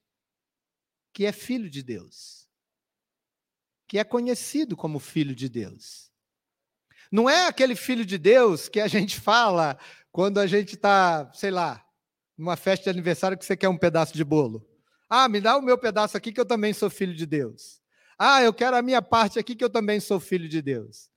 que 1.12 1.25
é 1.25 1.32
filho 1.32 1.70
de 1.70 1.82
Deus, 1.82 2.49
que 3.88 3.99
é 3.99 4.04
conhecido 4.04 4.76
como 4.76 4.99
filho 4.99 5.35
de 5.35 5.49
Deus. 5.49 6.11
Não 7.11 7.30
é 7.30 7.46
aquele 7.46 7.76
filho 7.76 8.04
de 8.04 8.18
Deus 8.18 8.68
que 8.68 8.80
a 8.80 8.88
gente 8.88 9.20
fala 9.20 9.78
quando 10.11 10.38
a 10.38 10.46
gente 10.46 10.75
está, 10.75 11.32
sei 11.32 11.52
lá, 11.52 11.85
numa 12.36 12.56
festa 12.56 12.84
de 12.84 12.90
aniversário 12.90 13.36
que 13.36 13.44
você 13.44 13.56
quer 13.56 13.68
um 13.68 13.78
pedaço 13.78 14.14
de 14.14 14.24
bolo. 14.24 14.66
Ah, 15.08 15.28
me 15.28 15.40
dá 15.40 15.56
o 15.56 15.62
meu 15.62 15.78
pedaço 15.78 16.16
aqui 16.16 16.32
que 16.32 16.40
eu 16.40 16.46
também 16.46 16.72
sou 16.72 16.90
filho 16.90 17.14
de 17.14 17.24
Deus. 17.24 17.80
Ah, 18.18 18.42
eu 18.42 18.52
quero 18.52 18.76
a 18.76 18.82
minha 18.82 19.00
parte 19.00 19.38
aqui 19.38 19.54
que 19.54 19.64
eu 19.64 19.70
também 19.70 20.00
sou 20.00 20.18
filho 20.18 20.48
de 20.48 20.60
Deus. 20.60 21.10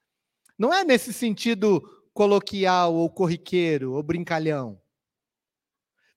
Não 0.58 0.74
é 0.74 0.84
nesse 0.84 1.14
sentido 1.14 1.82
coloquial 2.14 2.94
ou 2.94 3.10
corriqueiro 3.10 3.94
ou 3.94 4.04
brincalhão, 4.04 4.80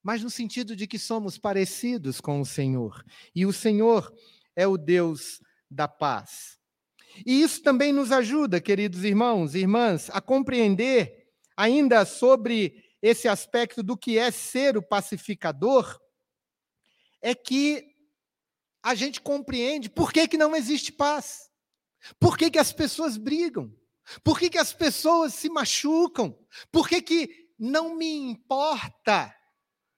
mas 0.03 0.21
no 0.21 0.29
sentido 0.29 0.75
de 0.75 0.85
que 0.85 0.99
somos 0.99 1.37
parecidos 1.37 2.19
com 2.19 2.41
o 2.41 2.45
Senhor. 2.45 3.03
E 3.33 3.45
o 3.45 3.53
Senhor 3.53 4.13
é 4.55 4.67
o 4.67 4.77
Deus 4.77 5.41
da 5.71 5.87
paz. 5.87 6.59
E 7.25 7.41
isso 7.41 7.61
também 7.61 7.93
nos 7.93 8.11
ajuda, 8.11 8.59
queridos 8.59 9.03
irmãos 9.03 9.55
e 9.55 9.59
irmãs, 9.59 10.09
a 10.11 10.19
compreender 10.19 11.29
ainda 11.55 12.03
sobre 12.05 12.82
esse 13.03 13.27
aspecto 13.27 13.83
do 13.83 13.97
que 13.97 14.17
é 14.17 14.31
ser 14.31 14.77
o 14.77 14.81
pacificador, 14.81 15.99
é 17.21 17.35
que 17.35 17.85
a 18.81 18.95
gente 18.95 19.19
compreende 19.19 19.89
por 19.89 20.13
que, 20.13 20.25
que 20.25 20.37
não 20.37 20.55
existe 20.55 20.89
paz. 20.89 21.51
Por 22.17 22.37
que, 22.37 22.49
que 22.49 22.57
as 22.57 22.71
pessoas 22.71 23.17
brigam? 23.17 23.75
Por 24.23 24.39
que, 24.39 24.49
que 24.49 24.57
as 24.57 24.71
pessoas 24.71 25.33
se 25.33 25.49
machucam? 25.49 26.37
Por 26.71 26.87
que, 26.87 27.01
que 27.01 27.49
não 27.59 27.93
me 27.93 28.15
importa 28.15 29.35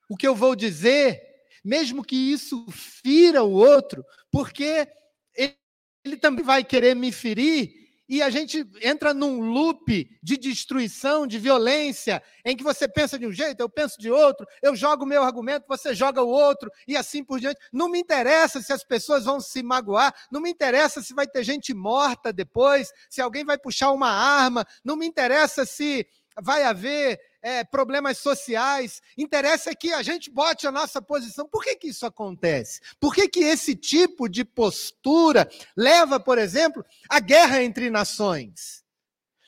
o 0.10 0.18
que 0.18 0.28
eu 0.28 0.36
vou 0.36 0.56
dizer, 0.56 1.22
mesmo 1.64 2.04
que 2.04 2.16
isso 2.16 2.66
fira 2.72 3.44
o 3.44 3.52
outro, 3.52 4.04
porque 4.32 4.88
ele, 5.36 5.56
ele 6.04 6.18
também 6.18 6.44
vai 6.44 6.64
querer 6.64 6.96
me 6.96 7.12
ferir 7.12 7.85
e 8.08 8.22
a 8.22 8.30
gente 8.30 8.66
entra 8.82 9.14
num 9.14 9.42
loop 9.42 10.10
de 10.22 10.38
destruição, 10.38 11.26
de 11.26 11.40
violência, 11.40 12.22
em 12.44 12.56
que 12.56 12.64
você 12.64 12.88
pensa 12.88 13.18
de 13.18 13.26
um 13.26 13.32
jeito, 13.32 13.60
eu 13.60 13.70
penso 13.70 14.00
de 14.00 14.12
outro, 14.12 14.46
eu 14.62 14.76
jogo 14.76 15.04
o 15.04 15.08
meu 15.08 15.24
argumento, 15.24 15.66
você 15.68 15.94
joga 15.94 16.22
o 16.22 16.30
outro, 16.30 16.72
e 16.88 16.96
assim 16.96 17.24
por 17.24 17.40
diante. 17.40 17.60
Não 17.72 17.90
me 17.90 18.00
interessa 18.00 18.62
se 18.62 18.72
as 18.72 18.84
pessoas 18.84 19.26
vão 19.26 19.40
se 19.40 19.64
magoar, 19.64 20.14
não 20.32 20.42
me 20.42 20.50
interessa 20.50 21.02
se 21.02 21.14
vai 21.14 21.28
ter 21.28 21.44
gente 21.44 21.74
morta 21.74 22.32
depois, 22.32 22.92
se 23.10 23.22
alguém 23.22 23.44
vai 23.44 23.58
puxar 23.58 23.92
uma 23.92 24.10
arma, 24.10 24.66
não 24.84 24.96
me 24.96 25.06
interessa 25.06 25.66
se 25.66 26.08
vai 26.42 26.64
haver 26.64 27.20
é, 27.46 27.64
problemas 27.64 28.18
sociais, 28.18 29.04
interessa 29.16 29.76
que 29.76 29.94
a 29.94 30.02
gente 30.02 30.32
bote 30.32 30.66
a 30.66 30.72
nossa 30.72 31.00
posição. 31.00 31.48
Por 31.48 31.64
que, 31.64 31.76
que 31.76 31.90
isso 31.90 32.04
acontece? 32.04 32.82
Por 33.00 33.14
que, 33.14 33.28
que 33.28 33.42
esse 33.42 33.76
tipo 33.76 34.28
de 34.28 34.44
postura 34.44 35.48
leva, 35.78 36.20
por 36.20 36.40
exemplo, 36.40 36.84
à 37.08 37.20
guerra 37.20 37.62
entre 37.62 37.92
nações? 37.92 38.84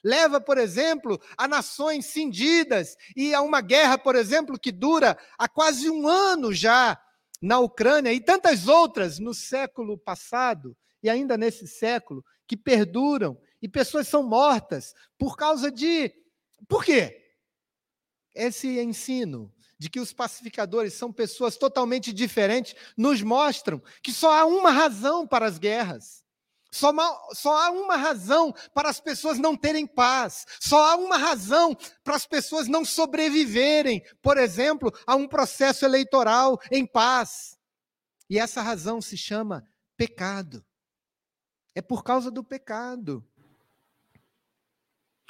Leva, 0.03 0.39
por 0.39 0.59
exemplo, 0.59 1.19
a 1.35 1.47
nações 1.47 2.05
cindidas 2.05 2.95
e 3.15 3.33
a 3.33 3.41
uma 3.41 3.61
guerra, 3.61 3.97
por 3.97 4.15
exemplo, 4.15 4.59
que 4.59 4.71
dura 4.71 5.17
há 5.35 5.49
quase 5.49 5.89
um 5.89 6.07
ano 6.07 6.53
já 6.53 7.01
na 7.41 7.57
Ucrânia 7.57 8.13
e 8.13 8.19
tantas 8.19 8.67
outras 8.67 9.17
no 9.17 9.33
século 9.33 9.97
passado 9.97 10.77
e 11.01 11.09
ainda 11.09 11.35
nesse 11.35 11.67
século 11.67 12.23
que 12.45 12.55
perduram 12.55 13.35
e 13.59 13.67
pessoas 13.67 14.07
são 14.07 14.21
mortas 14.21 14.93
por 15.17 15.35
causa 15.35 15.71
de. 15.71 16.13
Por 16.67 16.85
quê? 16.85 17.26
Esse 18.37 18.79
ensino 18.79 19.53
de 19.79 19.89
que 19.89 19.99
os 19.99 20.13
pacificadores 20.13 20.93
são 20.93 21.11
pessoas 21.11 21.57
totalmente 21.57 22.11
diferentes 22.11 22.75
nos 22.95 23.21
mostram 23.21 23.81
que 24.01 24.11
só 24.11 24.31
há 24.31 24.45
uma 24.45 24.71
razão 24.71 25.27
para 25.27 25.45
as 25.45 25.57
guerras. 25.57 26.23
Só, 26.71 26.91
só 27.33 27.57
há 27.57 27.71
uma 27.71 27.95
razão 27.95 28.53
para 28.73 28.89
as 28.89 28.99
pessoas 28.99 29.39
não 29.39 29.55
terem 29.55 29.87
paz. 29.87 30.45
Só 30.59 30.83
há 30.91 30.95
uma 30.95 31.17
razão 31.17 31.75
para 32.03 32.15
as 32.15 32.25
pessoas 32.25 32.67
não 32.67 32.83
sobreviverem, 32.83 34.03
por 34.21 34.37
exemplo, 34.37 34.91
a 35.05 35.15
um 35.15 35.27
processo 35.27 35.85
eleitoral 35.85 36.59
em 36.71 36.85
paz. 36.85 37.57
E 38.29 38.37
essa 38.37 38.61
razão 38.61 39.01
se 39.01 39.17
chama 39.17 39.65
pecado. 39.95 40.63
É 41.73 41.81
por 41.81 42.03
causa 42.03 42.29
do 42.29 42.43
pecado. 42.43 43.23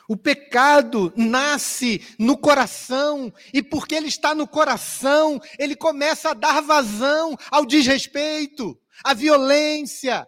O 0.07 0.15
pecado 0.15 1.11
nasce 1.17 2.01
no 2.17 2.37
coração, 2.37 3.33
e 3.53 3.61
porque 3.61 3.93
ele 3.93 4.07
está 4.07 4.33
no 4.33 4.47
coração, 4.47 5.39
ele 5.59 5.75
começa 5.75 6.29
a 6.29 6.33
dar 6.33 6.61
vazão 6.61 7.35
ao 7.51 7.65
desrespeito, 7.65 8.79
à 9.03 9.13
violência, 9.13 10.25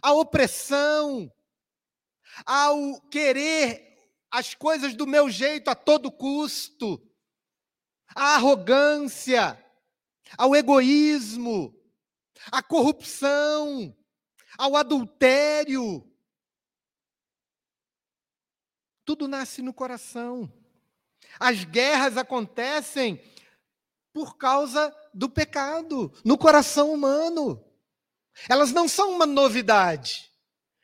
à 0.00 0.12
opressão, 0.12 1.28
ao 2.46 3.00
querer 3.10 3.82
as 4.30 4.54
coisas 4.54 4.94
do 4.94 5.08
meu 5.08 5.28
jeito 5.28 5.68
a 5.68 5.74
todo 5.74 6.12
custo, 6.12 7.02
à 8.14 8.36
arrogância, 8.36 9.60
ao 10.38 10.54
egoísmo, 10.54 11.74
à 12.52 12.62
corrupção, 12.62 13.92
ao 14.56 14.76
adultério 14.76 16.13
tudo 19.04 19.28
nasce 19.28 19.62
no 19.62 19.72
coração. 19.72 20.50
As 21.38 21.64
guerras 21.64 22.16
acontecem 22.16 23.20
por 24.12 24.36
causa 24.36 24.94
do 25.12 25.28
pecado, 25.28 26.12
no 26.24 26.38
coração 26.38 26.92
humano. 26.92 27.62
Elas 28.48 28.72
não 28.72 28.88
são 28.88 29.10
uma 29.10 29.26
novidade, 29.26 30.30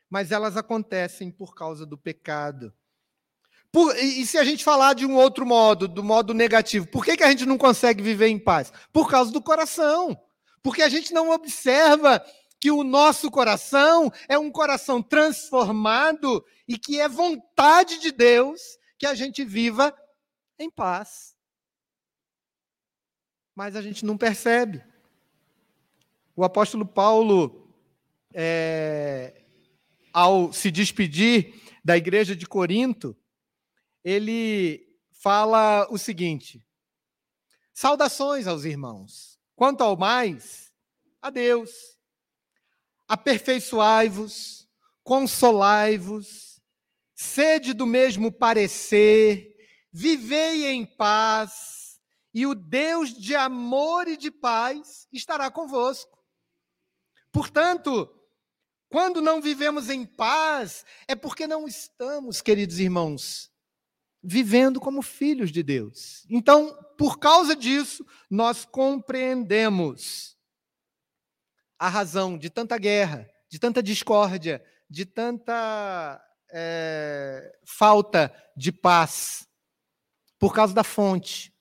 mas 0.09 0.31
elas 0.31 0.57
acontecem 0.57 1.31
por 1.31 1.55
causa 1.55 1.85
do 1.85 1.97
pecado. 1.97 2.73
Por, 3.71 3.95
e, 3.97 4.21
e, 4.21 4.27
se 4.27 4.37
a 4.37 4.43
gente 4.43 4.63
falar 4.63 4.93
de 4.93 5.05
um 5.05 5.15
outro 5.15 5.45
modo, 5.45 5.87
do 5.87 6.03
modo 6.03 6.33
negativo, 6.33 6.85
por 6.87 7.05
que, 7.05 7.15
que 7.15 7.23
a 7.23 7.29
gente 7.29 7.45
não 7.45 7.57
consegue 7.57 8.03
viver 8.03 8.27
em 8.27 8.37
paz? 8.37 8.71
Por 8.91 9.09
causa 9.09 9.31
do 9.31 9.41
coração. 9.41 10.19
Porque 10.61 10.81
a 10.81 10.89
gente 10.89 11.13
não 11.13 11.31
observa 11.31 12.23
que 12.61 12.69
o 12.69 12.83
nosso 12.83 13.31
coração 13.31 14.13
é 14.29 14.37
um 14.37 14.51
coração 14.51 15.01
transformado 15.01 16.45
e 16.67 16.77
que 16.77 16.99
é 16.99 17.09
vontade 17.09 17.97
de 17.99 18.11
Deus 18.11 18.61
que 18.99 19.07
a 19.07 19.15
gente 19.15 19.43
viva 19.43 19.91
em 20.59 20.69
paz. 20.69 21.35
Mas 23.55 23.75
a 23.75 23.81
gente 23.81 24.05
não 24.05 24.15
percebe. 24.15 24.83
O 26.35 26.43
apóstolo 26.43 26.85
Paulo, 26.85 27.67
é, 28.31 29.43
ao 30.13 30.53
se 30.53 30.69
despedir 30.69 31.59
da 31.83 31.97
igreja 31.97 32.35
de 32.35 32.45
Corinto, 32.45 33.17
ele 34.03 34.87
fala 35.09 35.87
o 35.89 35.97
seguinte: 35.97 36.63
Saudações 37.73 38.45
aos 38.45 38.65
irmãos. 38.65 39.39
Quanto 39.55 39.81
ao 39.81 39.97
mais, 39.97 40.71
a 41.19 41.31
Deus. 41.31 41.99
Aperfeiçoai-vos, 43.11 44.69
consolai-vos, 45.03 46.61
sede 47.13 47.73
do 47.73 47.85
mesmo 47.85 48.31
parecer, 48.31 49.53
vivei 49.91 50.67
em 50.67 50.85
paz, 50.85 51.99
e 52.33 52.45
o 52.45 52.55
Deus 52.55 53.13
de 53.13 53.35
amor 53.35 54.07
e 54.07 54.15
de 54.15 54.31
paz 54.31 55.09
estará 55.11 55.51
convosco. 55.51 56.17
Portanto, 57.33 58.09
quando 58.87 59.21
não 59.21 59.41
vivemos 59.41 59.89
em 59.89 60.05
paz, 60.05 60.85
é 61.05 61.13
porque 61.13 61.45
não 61.45 61.67
estamos, 61.67 62.39
queridos 62.39 62.79
irmãos, 62.79 63.51
vivendo 64.23 64.79
como 64.79 65.01
filhos 65.01 65.51
de 65.51 65.61
Deus. 65.61 66.25
Então, 66.29 66.73
por 66.97 67.19
causa 67.19 67.57
disso, 67.57 68.05
nós 68.29 68.63
compreendemos 68.63 70.30
a 71.81 71.89
razão 71.89 72.37
de 72.37 72.49
tanta 72.49 72.77
guerra, 72.77 73.27
de 73.49 73.57
tanta 73.57 73.81
discórdia, 73.81 74.63
de 74.89 75.05
tanta 75.05 76.21
é, 76.53 77.51
falta 77.65 78.31
de 78.55 78.71
paz, 78.71 79.47
por 80.37 80.53
causa 80.53 80.73
da 80.73 80.83
fonte, 80.83 81.53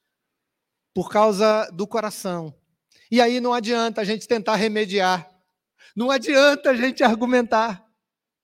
por 0.94 1.10
causa 1.10 1.70
do 1.72 1.86
coração. 1.86 2.54
E 3.10 3.20
aí 3.20 3.40
não 3.40 3.54
adianta 3.54 4.00
a 4.00 4.04
gente 4.04 4.28
tentar 4.28 4.56
remediar 4.56 5.30
não 5.94 6.10
adianta 6.10 6.70
a 6.70 6.74
gente 6.74 7.02
argumentar. 7.02 7.84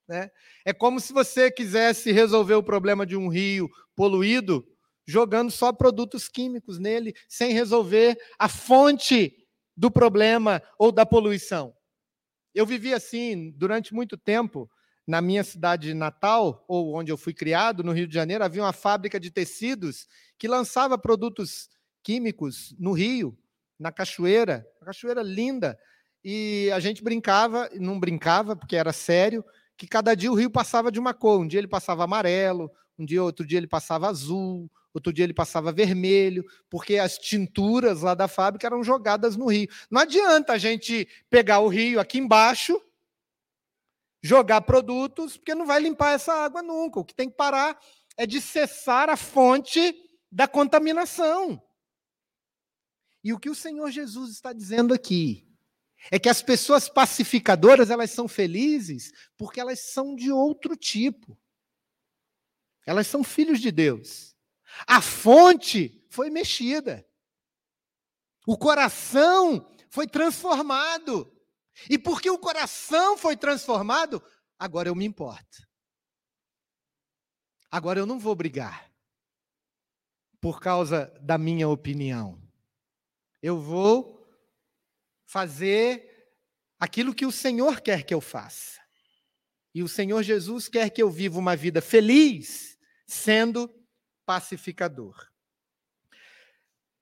Né? 0.09 0.31
É 0.65 0.73
como 0.73 1.01
se 1.01 1.13
você 1.13 1.51
quisesse 1.51 2.13
resolver 2.13 2.55
o 2.55 2.63
problema 2.63 3.07
de 3.07 3.17
um 3.17 3.29
rio 3.29 3.71
poluído 3.95 4.67
jogando 5.07 5.51
só 5.51 5.73
produtos 5.73 6.29
químicos 6.29 6.79
nele, 6.79 7.15
sem 7.29 7.53
resolver 7.53 8.19
a 8.39 8.49
fonte 8.49 9.46
do 9.77 9.91
problema 9.91 10.63
ou 10.79 10.91
da 10.91 11.05
poluição. 11.05 11.75
Eu 12.55 12.65
vivi 12.65 12.95
assim 12.95 13.51
durante 13.51 13.93
muito 13.93 14.17
tempo. 14.17 14.71
Na 15.07 15.21
minha 15.21 15.45
cidade 15.45 15.95
natal, 15.95 16.65
ou 16.67 16.97
onde 16.97 17.13
eu 17.13 17.17
fui 17.17 17.33
criado, 17.33 17.85
no 17.85 17.93
Rio 17.93 18.09
de 18.09 18.15
Janeiro, 18.15 18.43
havia 18.43 18.63
uma 18.63 18.73
fábrica 18.73 19.21
de 19.21 19.31
tecidos 19.31 20.09
que 20.37 20.49
lançava 20.49 20.99
produtos 20.99 21.69
químicos 22.03 22.75
no 22.77 22.91
rio, 22.91 23.39
na 23.79 23.93
cachoeira, 23.93 24.67
uma 24.81 24.87
cachoeira 24.87 25.23
linda, 25.23 25.79
e 26.25 26.69
a 26.73 26.81
gente 26.81 27.05
brincava, 27.05 27.71
não 27.75 28.01
brincava 28.01 28.57
porque 28.57 28.75
era 28.75 28.93
sério, 28.93 29.45
que 29.77 29.87
cada 29.87 30.13
dia 30.15 30.33
o 30.33 30.35
rio 30.35 30.51
passava 30.51 30.91
de 30.91 30.99
uma 30.99 31.15
cor. 31.15 31.41
Um 31.41 31.47
dia 31.47 31.61
ele 31.61 31.69
passava 31.69 32.03
amarelo, 32.03 32.69
um 32.99 33.05
dia 33.05 33.23
outro 33.23 33.47
dia 33.47 33.59
ele 33.59 33.69
passava 33.69 34.09
azul, 34.09 34.69
outro 34.97 35.13
dia 35.13 35.25
ele 35.25 35.35
passava 35.35 35.73
vermelho, 35.73 36.45
porque 36.71 36.97
as 36.97 37.19
tinturas 37.19 38.03
lá 38.03 38.15
da 38.15 38.27
fábrica 38.27 38.67
eram 38.67 38.83
jogadas 38.83 39.37
no 39.37 39.47
rio. 39.47 39.69
Não 39.91 40.01
adianta 40.01 40.55
a 40.55 40.59
gente 40.59 41.07
pegar 41.29 41.61
o 41.61 41.69
rio 41.69 42.01
aqui 42.01 42.19
embaixo, 42.19 42.81
jogar 44.23 44.63
produtos, 44.63 45.37
porque 45.37 45.55
não 45.55 45.67
vai 45.67 45.81
limpar 45.81 46.13
essa 46.13 46.33
água 46.33 46.63
nunca. 46.63 47.01
O 47.01 47.05
que 47.05 47.15
tem 47.15 47.29
que 47.29 47.37
parar 47.37 47.79
é 48.17 48.27
de 48.27 48.41
cessar 48.41 49.11
a 49.11 49.17
fonte 49.17 49.95
da 50.31 50.49
contaminação. 50.49 51.63
E 53.23 53.33
o 53.33 53.39
que 53.39 53.51
o 53.51 53.55
Senhor 53.55 53.91
Jesus 53.91 54.31
está 54.31 54.53
dizendo 54.53 54.95
aqui 54.95 55.47
é 56.11 56.19
que 56.19 56.29
as 56.29 56.41
pessoas 56.41 56.89
pacificadoras, 56.89 57.91
elas 57.91 58.11
são 58.11 58.29
felizes 58.29 59.13
porque 59.37 59.61
elas 59.61 59.81
são 59.81 60.15
de 60.15 60.31
outro 60.31 60.77
tipo. 60.77 61.39
Elas 62.87 63.09
são 63.09 63.25
filhos 63.25 63.61
de 63.61 63.73
Deus. 63.73 64.36
A 64.87 65.01
fonte 65.01 66.05
foi 66.11 66.31
mexida. 66.31 67.07
O 68.47 68.57
coração 68.59 69.73
foi 69.91 70.07
transformado. 70.07 71.33
E 71.91 71.99
porque 71.99 72.31
o 72.31 72.39
coração 72.39 73.19
foi 73.19 73.37
transformado, 73.37 74.23
agora 74.59 74.89
eu 74.89 74.95
me 74.95 75.05
importo. 75.05 75.67
Agora 77.71 77.99
eu 77.99 78.07
não 78.07 78.19
vou 78.19 78.35
brigar 78.35 78.91
por 80.41 80.61
causa 80.61 81.07
da 81.21 81.37
minha 81.37 81.69
opinião. 81.69 82.41
Eu 83.43 83.61
vou 83.61 84.27
fazer 85.27 86.09
aquilo 86.79 87.15
que 87.15 87.27
o 87.27 87.33
Senhor 87.33 87.81
quer 87.81 88.05
que 88.05 88.15
eu 88.15 88.21
faça. 88.21 88.81
E 89.75 89.83
o 89.83 89.89
Senhor 89.89 90.23
Jesus 90.23 90.69
quer 90.69 90.89
que 90.89 91.03
eu 91.03 91.11
viva 91.11 91.39
uma 91.39 91.55
vida 91.55 91.83
feliz, 91.83 92.79
sendo 93.07 93.69
pacificador. 94.27 95.15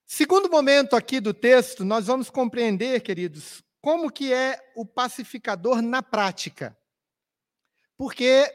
Segundo 0.07 0.51
momento 0.51 0.95
aqui 0.95 1.19
do 1.19 1.33
texto, 1.33 1.85
nós 1.85 2.07
vamos 2.07 2.29
compreender, 2.29 3.01
queridos, 3.01 3.65
como 3.81 4.13
que 4.13 4.33
é 4.33 4.61
o 4.77 4.85
pacificador 4.85 5.83
na 5.83 6.03
prática. 6.03 6.77
Porque 7.97 8.53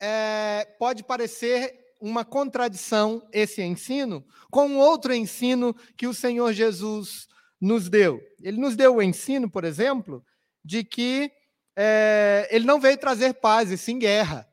é, 0.00 0.64
pode 0.78 1.04
parecer 1.04 1.94
uma 2.00 2.24
contradição 2.24 3.26
esse 3.32 3.62
ensino 3.62 4.26
com 4.50 4.76
outro 4.76 5.14
ensino 5.14 5.72
que 5.96 6.08
o 6.08 6.12
Senhor 6.12 6.52
Jesus 6.52 7.28
nos 7.60 7.88
deu? 7.88 8.20
Ele 8.42 8.60
nos 8.60 8.74
deu 8.74 8.96
o 8.96 9.02
ensino, 9.02 9.48
por 9.48 9.64
exemplo, 9.64 10.24
de 10.64 10.82
que 10.82 11.30
é, 11.76 12.48
ele 12.50 12.66
não 12.66 12.80
veio 12.80 12.98
trazer 12.98 13.34
paz, 13.34 13.70
e 13.70 13.78
sim 13.78 13.98
guerra. 13.98 14.51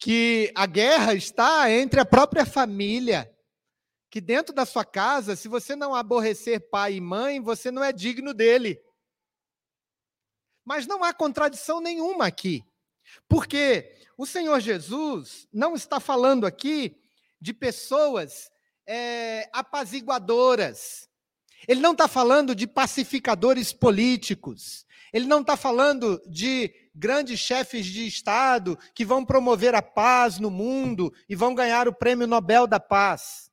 Que 0.00 0.50
a 0.56 0.66
guerra 0.66 1.14
está 1.14 1.70
entre 1.70 2.00
a 2.00 2.04
própria 2.04 2.44
família. 2.44 3.32
Que 4.10 4.20
dentro 4.20 4.52
da 4.52 4.66
sua 4.66 4.84
casa, 4.84 5.36
se 5.36 5.46
você 5.46 5.76
não 5.76 5.94
aborrecer 5.94 6.68
pai 6.68 6.94
e 6.94 7.00
mãe, 7.00 7.40
você 7.40 7.70
não 7.70 7.84
é 7.84 7.92
digno 7.92 8.34
dele. 8.34 8.82
Mas 10.64 10.88
não 10.88 11.04
há 11.04 11.14
contradição 11.14 11.80
nenhuma 11.80 12.26
aqui. 12.26 12.64
Porque 13.28 13.94
o 14.16 14.26
Senhor 14.26 14.58
Jesus 14.58 15.46
não 15.52 15.76
está 15.76 16.00
falando 16.00 16.44
aqui 16.44 16.96
de 17.40 17.54
pessoas 17.54 18.50
é, 18.86 19.48
apaziguadoras, 19.52 21.08
ele 21.68 21.80
não 21.80 21.92
está 21.92 22.08
falando 22.08 22.54
de 22.54 22.66
pacificadores 22.66 23.72
políticos. 23.72 24.86
Ele 25.12 25.26
não 25.26 25.40
está 25.40 25.56
falando 25.56 26.20
de 26.26 26.72
grandes 26.94 27.40
chefes 27.40 27.86
de 27.86 28.06
Estado 28.06 28.78
que 28.94 29.04
vão 29.04 29.24
promover 29.24 29.74
a 29.74 29.82
paz 29.82 30.38
no 30.38 30.50
mundo 30.50 31.12
e 31.28 31.34
vão 31.34 31.54
ganhar 31.54 31.88
o 31.88 31.94
prêmio 31.94 32.26
Nobel 32.26 32.66
da 32.66 32.80
Paz. 32.80 33.50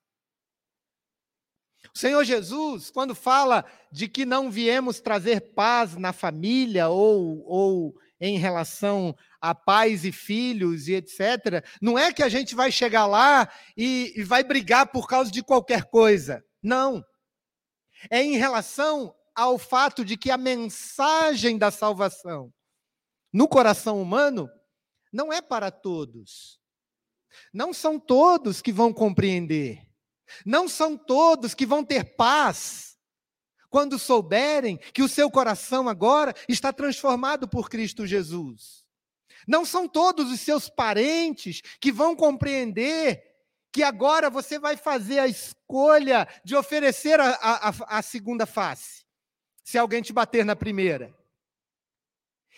O 1.93 1.97
Senhor 1.97 2.23
Jesus, 2.23 2.91
quando 2.91 3.15
fala 3.15 3.65
de 3.91 4.07
que 4.07 4.25
não 4.25 4.51
viemos 4.51 4.99
trazer 4.99 5.53
paz 5.53 5.95
na 5.95 6.13
família 6.13 6.89
ou, 6.89 7.43
ou 7.45 7.95
em 8.19 8.37
relação 8.37 9.15
a 9.41 9.55
pais 9.55 10.05
e 10.05 10.11
filhos 10.11 10.87
e 10.87 10.93
etc., 10.93 11.63
não 11.81 11.97
é 11.97 12.11
que 12.11 12.21
a 12.21 12.29
gente 12.29 12.53
vai 12.53 12.71
chegar 12.71 13.07
lá 13.07 13.49
e, 13.75 14.13
e 14.15 14.23
vai 14.23 14.43
brigar 14.43 14.87
por 14.87 15.07
causa 15.07 15.31
de 15.31 15.41
qualquer 15.41 15.85
coisa. 15.85 16.43
Não 16.61 17.03
é 18.09 18.21
em 18.21 18.37
relação 18.37 19.13
ao 19.37 19.59
fato 19.59 20.03
de 20.03 20.17
que 20.17 20.31
a 20.31 20.37
mensagem 20.37 21.59
da 21.59 21.69
salvação 21.69 22.51
no 23.31 23.47
coração 23.47 24.01
humano 24.01 24.49
não 25.13 25.31
é 25.31 25.43
para 25.43 25.69
todos. 25.69 26.59
Não 27.53 27.71
são 27.71 27.99
todos 27.99 28.63
que 28.63 28.71
vão 28.71 28.91
compreender. 28.91 29.87
Não 30.43 30.67
são 30.67 30.97
todos 30.97 31.53
que 31.53 31.67
vão 31.67 31.83
ter 31.83 32.15
paz 32.15 32.97
quando 33.69 33.99
souberem 33.99 34.77
que 34.91 35.03
o 35.03 35.07
seu 35.07 35.29
coração 35.29 35.87
agora 35.87 36.33
está 36.49 36.73
transformado 36.73 37.47
por 37.47 37.69
Cristo 37.69 38.07
Jesus. 38.07 38.83
Não 39.47 39.63
são 39.63 39.87
todos 39.87 40.31
os 40.31 40.39
seus 40.41 40.67
parentes 40.67 41.61
que 41.79 41.91
vão 41.91 42.15
compreender 42.15 43.23
que 43.71 43.83
agora 43.83 44.31
você 44.31 44.57
vai 44.57 44.75
fazer 44.75 45.19
a 45.19 45.27
escolha 45.27 46.27
de 46.43 46.55
oferecer 46.55 47.19
a, 47.19 47.29
a, 47.29 47.99
a 47.99 48.01
segunda 48.01 48.47
face, 48.47 48.96
se 49.67 49.77
alguém 49.77 50.01
te 50.01 50.13
bater 50.13 50.45
na 50.45 50.55
primeira. 50.55 51.13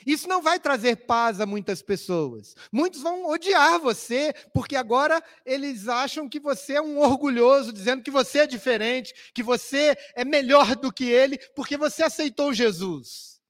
Isso 0.06 0.28
não 0.28 0.43
vai 0.43 0.60
trazer 0.60 1.08
paz 1.08 1.41
a 1.41 1.45
muitas 1.45 1.82
pessoas. 1.82 2.56
Muitos 2.72 3.02
vão 3.02 3.26
odiar 3.26 3.80
você, 3.80 4.32
porque 4.54 4.76
agora 4.76 5.19
eles 5.43 5.88
acham 5.88 6.30
que 6.30 6.39
você 6.39 6.74
é 6.74 6.82
um 6.82 7.00
orgulhoso, 7.00 7.74
dizendo 7.74 8.04
que 8.04 8.12
você 8.12 8.41
é 8.41 8.48
diferente, 8.48 9.32
que 9.34 9.41
você 9.41 9.98
é 10.13 10.24
melhor 10.24 10.76
do 10.76 10.93
que 10.93 11.06
ele, 11.06 11.39
porque 11.56 11.78
você 11.78 12.04
aceitou 12.04 12.54
Jesus. 12.54 13.41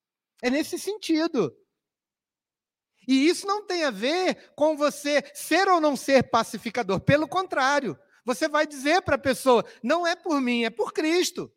É 0.42 0.50
nesse 0.50 0.80
sentido. 0.80 1.54
E 3.06 3.28
isso 3.28 3.46
não 3.46 3.66
tem 3.66 3.84
a 3.84 3.92
ver 3.92 4.54
com 4.56 4.78
você 4.78 5.22
ser 5.34 5.68
ou 5.68 5.82
não 5.82 5.98
ser 5.98 6.30
pacificador. 6.30 7.02
Pelo 7.02 7.28
contrário, 7.28 8.00
você 8.24 8.48
vai 8.48 8.66
dizer 8.66 9.02
para 9.02 9.16
a 9.16 9.20
pessoa: 9.20 9.66
não 9.84 10.08
é 10.08 10.16
por 10.16 10.40
mim, 10.40 10.64
é 10.64 10.70
por 10.70 10.94
Cristo. 10.94 11.54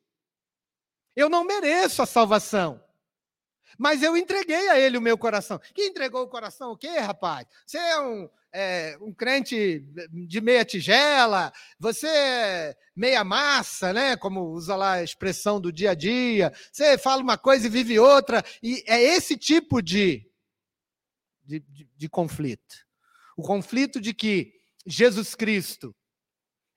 Eu 1.14 1.28
não 1.28 1.44
mereço 1.44 2.02
a 2.02 2.06
salvação. 2.06 2.82
Mas 3.78 4.02
eu 4.02 4.16
entreguei 4.16 4.68
a 4.68 4.78
ele 4.78 4.98
o 4.98 5.02
meu 5.02 5.16
coração. 5.16 5.58
Que 5.74 5.86
entregou 5.86 6.22
o 6.22 6.28
coração 6.28 6.72
o 6.72 6.76
quê, 6.76 6.98
rapaz? 6.98 7.46
Você 7.66 7.78
é 7.78 8.00
um, 8.00 8.30
é, 8.52 8.98
um 9.00 9.12
crente 9.12 9.80
de 10.10 10.40
meia 10.40 10.64
tigela, 10.64 11.52
você 11.78 12.06
é 12.06 12.76
meia 12.94 13.24
massa, 13.24 13.92
né? 13.92 14.16
Como 14.16 14.50
usa 14.50 14.76
lá 14.76 14.92
a 14.92 15.02
expressão 15.02 15.60
do 15.60 15.72
dia 15.72 15.92
a 15.92 15.94
dia. 15.94 16.52
Você 16.70 16.98
fala 16.98 17.22
uma 17.22 17.38
coisa 17.38 17.66
e 17.66 17.70
vive 17.70 17.98
outra. 17.98 18.44
E 18.62 18.84
é 18.86 19.00
esse 19.02 19.36
tipo 19.36 19.82
de, 19.82 20.30
de, 21.44 21.60
de, 21.60 21.88
de 21.96 22.08
conflito. 22.08 22.86
O 23.36 23.42
conflito 23.42 24.00
de 24.00 24.12
que 24.12 24.52
Jesus 24.86 25.34
Cristo, 25.34 25.94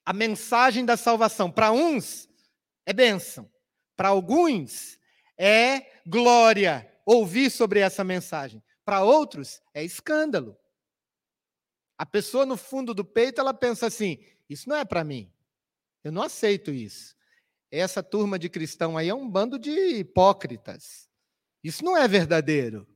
a 0.06 0.13
mensagem 0.13 0.86
da 0.86 0.95
salvação, 0.95 1.52
para 1.52 1.71
uns 1.71 2.30
é 2.86 2.93
bênção, 2.93 3.52
para 3.96 4.10
alguns 4.10 5.00
é 5.38 6.00
glória 6.06 6.92
ouvir 7.06 7.50
sobre 7.50 7.80
essa 7.80 8.04
mensagem. 8.04 8.64
Para 8.84 9.04
outros, 9.04 9.62
é 9.74 9.84
escândalo. 9.84 10.58
A 11.98 12.06
pessoa 12.06 12.46
no 12.46 12.58
fundo 12.58 12.94
do 12.94 13.06
peito, 13.06 13.40
ela 13.40 13.54
pensa 13.54 13.88
assim: 13.88 14.20
isso 14.50 14.70
não 14.70 14.76
é 14.76 14.86
para 14.86 15.04
mim. 15.04 15.32
Eu 16.04 16.12
não 16.12 16.22
aceito 16.22 16.72
isso. 16.72 17.16
Essa 17.72 18.04
turma 18.04 18.38
de 18.38 18.50
cristão 18.50 18.98
aí 18.98 19.10
é 19.10 19.16
um 19.16 19.30
bando 19.30 19.58
de 19.58 19.72
hipócritas. 19.98 21.10
Isso 21.64 21.84
não 21.84 21.98
é 21.98 22.08
verdadeiro. 22.08 22.88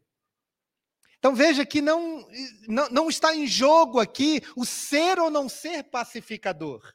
Então 1.17 1.35
veja 1.35 1.65
que 1.65 1.81
não, 1.81 2.25
não, 2.67 2.89
não 2.89 3.09
está 3.09 3.35
em 3.35 3.45
jogo 3.45 3.99
aqui 3.99 4.41
o 4.55 4.65
ser 4.65 5.19
ou 5.19 5.29
não 5.29 5.49
ser 5.49 5.83
pacificador. 5.83 6.93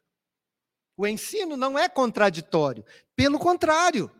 O 0.96 1.06
ensino 1.06 1.56
não 1.56 1.78
é 1.78 1.88
contraditório. 1.88 2.84
Pelo 3.16 3.38
contrário. 3.38 4.10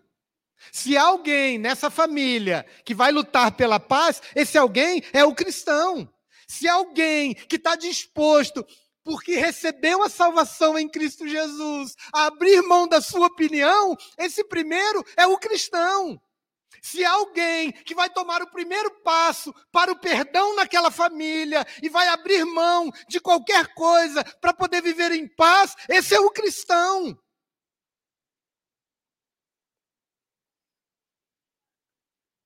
Se 0.72 0.96
alguém 0.96 1.58
nessa 1.58 1.90
família 1.90 2.64
que 2.84 2.94
vai 2.94 3.12
lutar 3.12 3.52
pela 3.52 3.78
paz, 3.78 4.22
esse 4.34 4.56
alguém 4.56 5.02
é 5.12 5.24
o 5.24 5.34
cristão. 5.34 6.08
Se 6.46 6.68
alguém 6.68 7.34
que 7.34 7.56
está 7.56 7.74
disposto, 7.76 8.64
porque 9.02 9.36
recebeu 9.36 10.02
a 10.02 10.08
salvação 10.08 10.78
em 10.78 10.88
Cristo 10.88 11.28
Jesus, 11.28 11.94
a 12.12 12.26
abrir 12.26 12.62
mão 12.62 12.88
da 12.88 13.00
sua 13.00 13.26
opinião, 13.26 13.96
esse 14.18 14.42
primeiro 14.44 15.04
é 15.16 15.26
o 15.26 15.38
cristão. 15.38 16.20
Se 16.82 17.04
alguém 17.04 17.72
que 17.72 17.94
vai 17.94 18.10
tomar 18.10 18.42
o 18.42 18.50
primeiro 18.50 18.90
passo 19.02 19.54
para 19.72 19.92
o 19.92 19.98
perdão 19.98 20.54
naquela 20.54 20.90
família 20.90 21.66
e 21.82 21.88
vai 21.88 22.08
abrir 22.08 22.44
mão 22.44 22.90
de 23.08 23.20
qualquer 23.20 23.72
coisa 23.74 24.22
para 24.40 24.52
poder 24.52 24.82
viver 24.82 25.12
em 25.12 25.26
paz, 25.26 25.74
esse 25.88 26.14
é 26.14 26.20
o 26.20 26.30
cristão. 26.30 27.18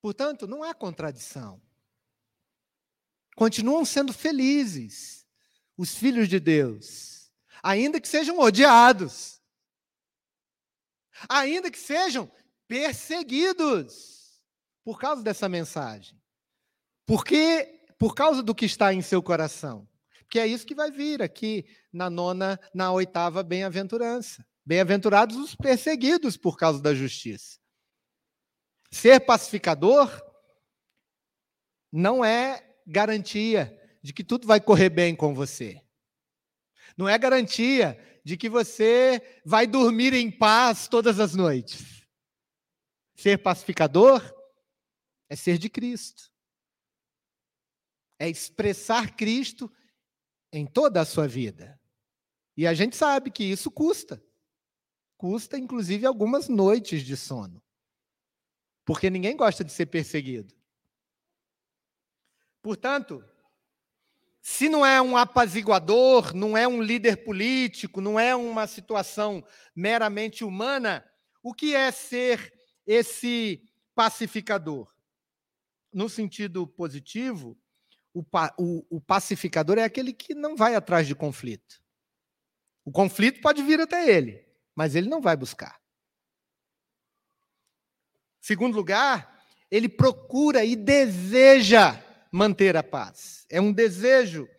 Portanto, 0.01 0.47
não 0.47 0.63
há 0.63 0.73
contradição. 0.73 1.61
Continuam 3.35 3.85
sendo 3.85 4.13
felizes 4.13 5.25
os 5.77 5.95
filhos 5.95 6.27
de 6.27 6.39
Deus, 6.39 7.31
ainda 7.63 8.01
que 8.01 8.07
sejam 8.07 8.39
odiados, 8.39 9.41
ainda 11.27 11.71
que 11.71 11.79
sejam 11.79 12.29
perseguidos 12.67 14.41
por 14.83 14.99
causa 14.99 15.23
dessa 15.23 15.47
mensagem. 15.47 16.19
Porque 17.05 17.79
por 17.99 18.15
causa 18.15 18.41
do 18.41 18.55
que 18.55 18.65
está 18.65 18.93
em 18.93 19.01
seu 19.01 19.21
coração. 19.21 19.87
Que 20.29 20.39
é 20.39 20.47
isso 20.47 20.65
que 20.65 20.73
vai 20.73 20.89
vir 20.89 21.21
aqui 21.21 21.65
na 21.91 22.09
nona, 22.09 22.59
na 22.73 22.91
oitava 22.91 23.43
bem-aventurança. 23.43 24.45
Bem-aventurados 24.65 25.35
os 25.35 25.55
perseguidos 25.55 26.37
por 26.37 26.57
causa 26.57 26.81
da 26.81 26.95
justiça. 26.95 27.58
Ser 28.91 29.19
pacificador 29.19 30.09
não 31.91 32.23
é 32.23 32.75
garantia 32.85 33.75
de 34.01 34.13
que 34.13 34.23
tudo 34.23 34.47
vai 34.47 34.59
correr 34.59 34.89
bem 34.89 35.15
com 35.15 35.33
você. 35.33 35.83
Não 36.97 37.07
é 37.07 37.17
garantia 37.17 37.97
de 38.23 38.35
que 38.35 38.49
você 38.49 39.41
vai 39.45 39.65
dormir 39.67 40.13
em 40.13 40.29
paz 40.31 40.87
todas 40.87 41.19
as 41.19 41.35
noites. 41.35 42.05
Ser 43.15 43.37
pacificador 43.39 44.21
é 45.29 45.35
ser 45.35 45.57
de 45.57 45.69
Cristo. 45.69 46.31
É 48.17 48.27
expressar 48.27 49.15
Cristo 49.15 49.71
em 50.51 50.65
toda 50.65 51.01
a 51.01 51.05
sua 51.05 51.27
vida. 51.27 51.79
E 52.57 52.67
a 52.67 52.73
gente 52.73 52.95
sabe 52.95 53.31
que 53.31 53.43
isso 53.43 53.71
custa. 53.71 54.21
Custa, 55.17 55.57
inclusive, 55.57 56.05
algumas 56.05 56.49
noites 56.49 57.03
de 57.03 57.15
sono. 57.15 57.63
Porque 58.85 59.09
ninguém 59.09 59.35
gosta 59.35 59.63
de 59.63 59.71
ser 59.71 59.85
perseguido. 59.87 60.53
Portanto, 62.61 63.23
se 64.41 64.69
não 64.69 64.85
é 64.85 65.01
um 65.01 65.15
apaziguador, 65.15 66.33
não 66.33 66.57
é 66.57 66.67
um 66.67 66.81
líder 66.81 67.23
político, 67.23 68.01
não 68.01 68.19
é 68.19 68.35
uma 68.35 68.67
situação 68.67 69.45
meramente 69.75 70.43
humana, 70.43 71.05
o 71.43 71.53
que 71.53 71.75
é 71.75 71.91
ser 71.91 72.53
esse 72.85 73.63
pacificador? 73.93 74.91
No 75.91 76.09
sentido 76.09 76.67
positivo, 76.67 77.57
o, 78.13 78.23
o, 78.57 78.97
o, 78.97 79.01
pacificador 79.01 79.77
é 79.77 79.83
aquele 79.83 80.13
que 80.13 80.33
não 80.33 80.55
vai 80.55 80.75
atrás 80.75 81.07
de 81.07 81.15
conflito. 81.15 81.81
O 82.83 82.91
conflito 82.91 83.41
pode 83.41 83.61
vir 83.61 83.79
até 83.79 84.09
ele, 84.09 84.45
mas 84.75 84.95
ele 84.95 85.09
não 85.09 85.21
vai 85.21 85.35
buscar. 85.35 85.79
Segundo 88.49 88.73
lugar, 88.73 89.45
ele 89.69 89.87
procura 89.87 90.65
e 90.65 90.75
deseja 90.75 92.03
manter 92.31 92.75
a 92.75 92.81
paz. 92.81 93.45
É 93.47 93.61
um 93.61 93.71
desejo 93.71 94.49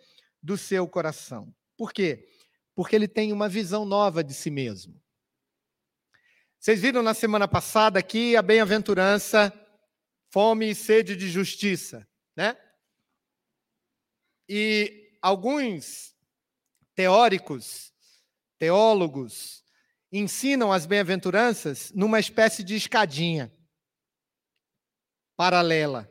do 0.40 0.56
seu 0.56 0.86
coração. 0.86 1.52
Por 1.76 1.92
quê? 1.92 2.28
Porque 2.72 2.94
ele 2.94 3.08
tem 3.08 3.32
uma 3.32 3.48
visão 3.48 3.84
nova 3.84 4.22
de 4.22 4.32
si 4.32 4.48
mesmo. 4.48 4.94
Vocês 6.56 6.80
viram 6.80 7.02
na 7.02 7.14
semana 7.14 7.48
passada 7.48 7.98
aqui 7.98 8.36
a 8.36 8.42
bem-aventurança, 8.42 9.52
fome 10.28 10.70
e 10.70 10.74
sede 10.76 11.16
de 11.16 11.28
justiça, 11.28 12.06
né? 12.36 12.56
E 14.48 15.18
alguns 15.20 16.14
teóricos, 16.94 17.92
teólogos, 18.56 19.64
ensinam 20.12 20.72
as 20.72 20.86
bem-aventuranças 20.86 21.90
numa 21.92 22.20
espécie 22.20 22.62
de 22.62 22.76
escadinha 22.76 23.52
paralela, 25.40 26.06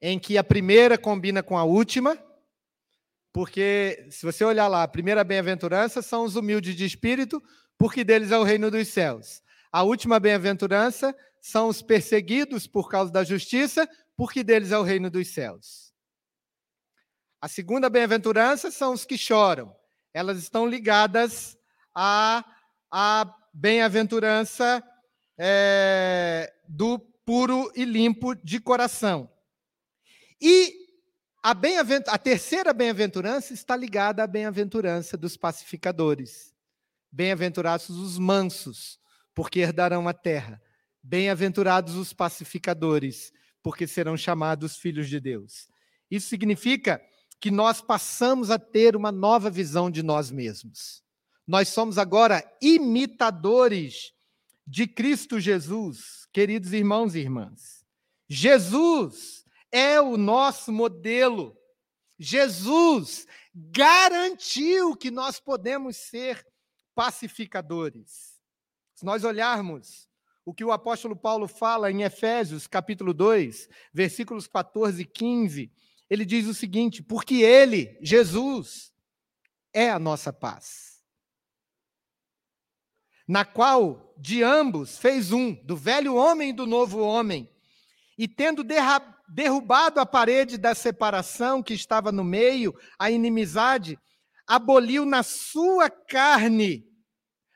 em 0.00 0.18
que 0.18 0.38
a 0.38 0.42
primeira 0.42 0.96
combina 0.96 1.42
com 1.42 1.58
a 1.58 1.64
última, 1.64 2.16
porque 3.30 4.08
se 4.10 4.24
você 4.24 4.42
olhar 4.42 4.68
lá, 4.68 4.84
a 4.84 4.88
primeira 4.88 5.22
bem-aventurança 5.22 6.00
são 6.00 6.24
os 6.24 6.34
humildes 6.34 6.74
de 6.74 6.86
espírito, 6.86 7.42
porque 7.76 8.02
deles 8.02 8.30
é 8.30 8.38
o 8.38 8.42
reino 8.42 8.70
dos 8.70 8.88
céus. 8.88 9.42
A 9.70 9.82
última 9.82 10.18
bem-aventurança 10.18 11.14
são 11.42 11.68
os 11.68 11.82
perseguidos 11.82 12.66
por 12.66 12.88
causa 12.88 13.12
da 13.12 13.22
justiça, 13.22 13.86
porque 14.16 14.42
deles 14.42 14.72
é 14.72 14.78
o 14.78 14.82
reino 14.82 15.10
dos 15.10 15.28
céus. 15.28 15.92
A 17.42 17.48
segunda 17.48 17.90
bem-aventurança 17.90 18.70
são 18.70 18.94
os 18.94 19.04
que 19.04 19.18
choram. 19.18 19.76
Elas 20.14 20.38
estão 20.38 20.66
ligadas 20.66 21.54
à, 21.94 22.42
à 22.90 23.30
bem-aventurança 23.52 24.82
é, 25.36 26.50
do 26.66 26.98
puro 27.28 27.70
e 27.76 27.84
limpo 27.84 28.34
de 28.34 28.58
coração. 28.58 29.30
E 30.40 30.74
a, 31.42 31.50
a 31.50 32.16
terceira 32.16 32.72
bem-aventurança 32.72 33.52
está 33.52 33.76
ligada 33.76 34.24
à 34.24 34.26
bem-aventurança 34.26 35.14
dos 35.14 35.36
pacificadores. 35.36 36.54
Bem-aventurados 37.12 37.90
os 37.90 38.18
mansos, 38.18 38.98
porque 39.34 39.60
herdarão 39.60 40.08
a 40.08 40.14
terra. 40.14 40.58
Bem-aventurados 41.02 41.96
os 41.96 42.14
pacificadores, 42.14 43.30
porque 43.62 43.86
serão 43.86 44.16
chamados 44.16 44.78
filhos 44.78 45.06
de 45.06 45.20
Deus. 45.20 45.68
Isso 46.10 46.28
significa 46.28 46.98
que 47.38 47.50
nós 47.50 47.82
passamos 47.82 48.50
a 48.50 48.58
ter 48.58 48.96
uma 48.96 49.12
nova 49.12 49.50
visão 49.50 49.90
de 49.90 50.02
nós 50.02 50.30
mesmos. 50.30 51.02
Nós 51.46 51.68
somos 51.68 51.98
agora 51.98 52.42
imitadores 52.62 54.14
de 54.66 54.86
Cristo 54.86 55.38
Jesus, 55.38 56.27
queridos 56.38 56.72
irmãos 56.72 57.16
e 57.16 57.18
irmãs. 57.18 57.84
Jesus 58.28 59.44
é 59.72 60.00
o 60.00 60.16
nosso 60.16 60.70
modelo. 60.70 61.58
Jesus 62.16 63.26
garantiu 63.52 64.94
que 64.94 65.10
nós 65.10 65.40
podemos 65.40 65.96
ser 65.96 66.46
pacificadores. 66.94 68.40
Se 68.94 69.04
nós 69.04 69.24
olharmos 69.24 70.08
o 70.44 70.54
que 70.54 70.64
o 70.64 70.70
apóstolo 70.70 71.16
Paulo 71.16 71.48
fala 71.48 71.90
em 71.90 72.02
Efésios, 72.02 72.68
capítulo 72.68 73.12
2, 73.12 73.68
versículos 73.92 74.46
14 74.46 75.02
e 75.02 75.04
15. 75.04 75.72
Ele 76.08 76.24
diz 76.24 76.46
o 76.46 76.54
seguinte: 76.54 77.02
porque 77.02 77.42
ele, 77.42 77.98
Jesus, 78.00 78.92
é 79.72 79.90
a 79.90 79.98
nossa 79.98 80.32
paz. 80.32 80.97
Na 83.28 83.44
qual 83.44 84.14
de 84.18 84.42
ambos 84.42 84.98
fez 84.98 85.30
um, 85.30 85.54
do 85.62 85.76
velho 85.76 86.16
homem 86.16 86.50
e 86.50 86.52
do 86.54 86.66
novo 86.66 87.00
homem, 87.00 87.48
e 88.16 88.26
tendo 88.26 88.64
derrubado 89.28 90.00
a 90.00 90.06
parede 90.06 90.58
da 90.58 90.74
separação 90.74 91.62
que 91.62 91.74
estava 91.74 92.10
no 92.10 92.24
meio, 92.24 92.74
a 92.98 93.10
inimizade, 93.10 93.96
aboliu 94.46 95.04
na 95.04 95.22
sua 95.22 95.90
carne 95.90 96.88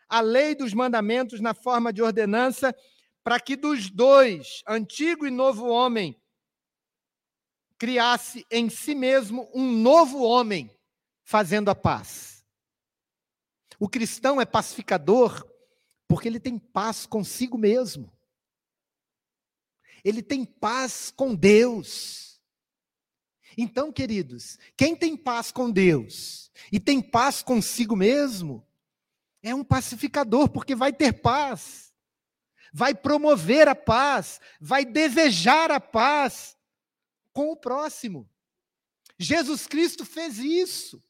a 0.08 0.20
lei 0.20 0.54
dos 0.54 0.74
mandamentos 0.74 1.40
na 1.40 1.54
forma 1.54 1.90
de 1.90 2.02
ordenança, 2.02 2.76
para 3.24 3.40
que 3.40 3.56
dos 3.56 3.90
dois, 3.90 4.62
antigo 4.68 5.26
e 5.26 5.30
novo 5.30 5.66
homem, 5.68 6.14
criasse 7.78 8.46
em 8.50 8.68
si 8.68 8.94
mesmo 8.94 9.50
um 9.54 9.72
novo 9.72 10.22
homem, 10.22 10.70
fazendo 11.24 11.70
a 11.70 11.74
paz. 11.74 12.44
O 13.80 13.88
cristão 13.88 14.38
é 14.38 14.44
pacificador 14.44 15.50
porque 16.12 16.28
ele 16.28 16.38
tem 16.38 16.58
paz 16.58 17.06
consigo 17.06 17.56
mesmo. 17.56 18.12
Ele 20.04 20.22
tem 20.22 20.44
paz 20.44 21.10
com 21.10 21.34
Deus. 21.34 22.38
Então, 23.56 23.90
queridos, 23.90 24.58
quem 24.76 24.94
tem 24.94 25.16
paz 25.16 25.50
com 25.50 25.70
Deus 25.70 26.52
e 26.70 26.78
tem 26.78 27.00
paz 27.00 27.40
consigo 27.40 27.96
mesmo, 27.96 28.62
é 29.42 29.54
um 29.54 29.64
pacificador, 29.64 30.50
porque 30.50 30.74
vai 30.74 30.92
ter 30.92 31.14
paz, 31.14 31.94
vai 32.74 32.94
promover 32.94 33.66
a 33.66 33.74
paz, 33.74 34.38
vai 34.60 34.84
desejar 34.84 35.70
a 35.70 35.80
paz 35.80 36.54
com 37.32 37.52
o 37.52 37.56
próximo. 37.56 38.28
Jesus 39.18 39.66
Cristo 39.66 40.04
fez 40.04 40.38
isso. 40.38 41.02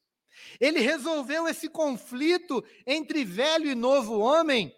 Ele 0.61 0.79
resolveu 0.79 1.49
esse 1.49 1.69
conflito 1.69 2.65
entre 2.87 3.25
velho 3.25 3.69
e 3.69 3.75
novo 3.75 4.21
homem 4.21 4.73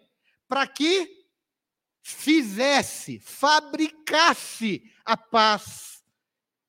para 0.47 0.67
que 0.67 1.25
fizesse, 2.01 3.19
fabricasse 3.19 4.83
a 5.03 5.17
paz 5.17 6.03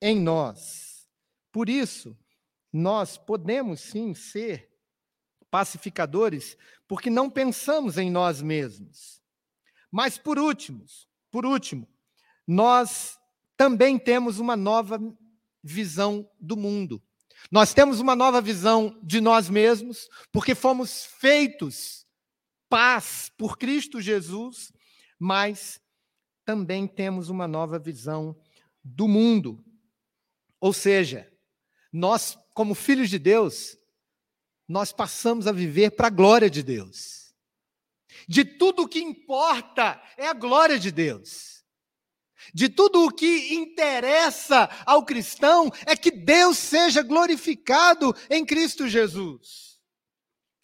em 0.01 0.19
nós. 0.19 1.07
Por 1.53 1.69
isso, 1.69 2.17
nós 2.73 3.19
podemos 3.19 3.81
sim 3.81 4.15
ser 4.15 4.71
pacificadores, 5.51 6.57
porque 6.89 7.11
não 7.11 7.31
pensamos 7.31 7.99
em 7.99 8.11
nós 8.11 8.41
mesmos. 8.43 9.21
Mas 9.91 10.19
por 10.19 10.39
último, 10.39 10.85
por 11.31 11.45
último, 11.45 11.89
nós 12.47 13.19
também 13.57 13.99
temos 13.99 14.39
uma 14.39 14.57
nova 14.57 14.99
visão 15.63 16.31
do 16.41 16.57
mundo. 16.57 17.03
Nós 17.51 17.75
temos 17.75 18.01
uma 18.01 18.17
nova 18.17 18.41
visão 18.41 18.99
de 19.03 19.21
nós 19.21 19.49
mesmos, 19.49 20.09
porque 20.33 20.55
fomos 20.55 21.05
feitos 21.05 22.06
paz 22.69 23.31
por 23.37 23.59
Cristo 23.59 24.01
Jesus, 24.01 24.73
mas 25.19 25.81
também 26.45 26.87
temos 26.87 27.29
uma 27.29 27.49
nova 27.49 27.79
visão 27.79 28.37
do 28.83 29.09
mundo. 29.09 29.65
Ou 30.61 30.73
seja, 30.73 31.31
nós, 31.93 32.39
como 32.55 32.75
filhos 32.75 33.11
de 33.11 33.19
Deus, 33.19 33.77
nós 34.69 34.93
passamos 34.93 35.47
a 35.47 35.53
viver 35.53 35.93
para 35.93 36.09
a 36.09 36.11
glória 36.11 36.51
de 36.51 36.63
Deus. 36.63 37.35
De 38.29 38.45
tudo 38.45 38.83
o 38.83 38.89
que 38.89 39.01
importa 39.01 40.01
é 40.17 40.27
a 40.27 40.33
glória 40.33 40.79
de 40.79 40.91
Deus. 40.91 41.65
De 42.53 42.69
tudo 42.69 43.05
o 43.05 43.11
que 43.13 43.55
interessa 43.55 44.69
ao 44.85 45.05
cristão 45.05 45.71
é 45.85 45.97
que 45.97 46.11
Deus 46.11 46.59
seja 46.59 47.03
glorificado 47.03 48.15
em 48.31 48.45
Cristo 48.45 48.89
Jesus. 48.89 49.81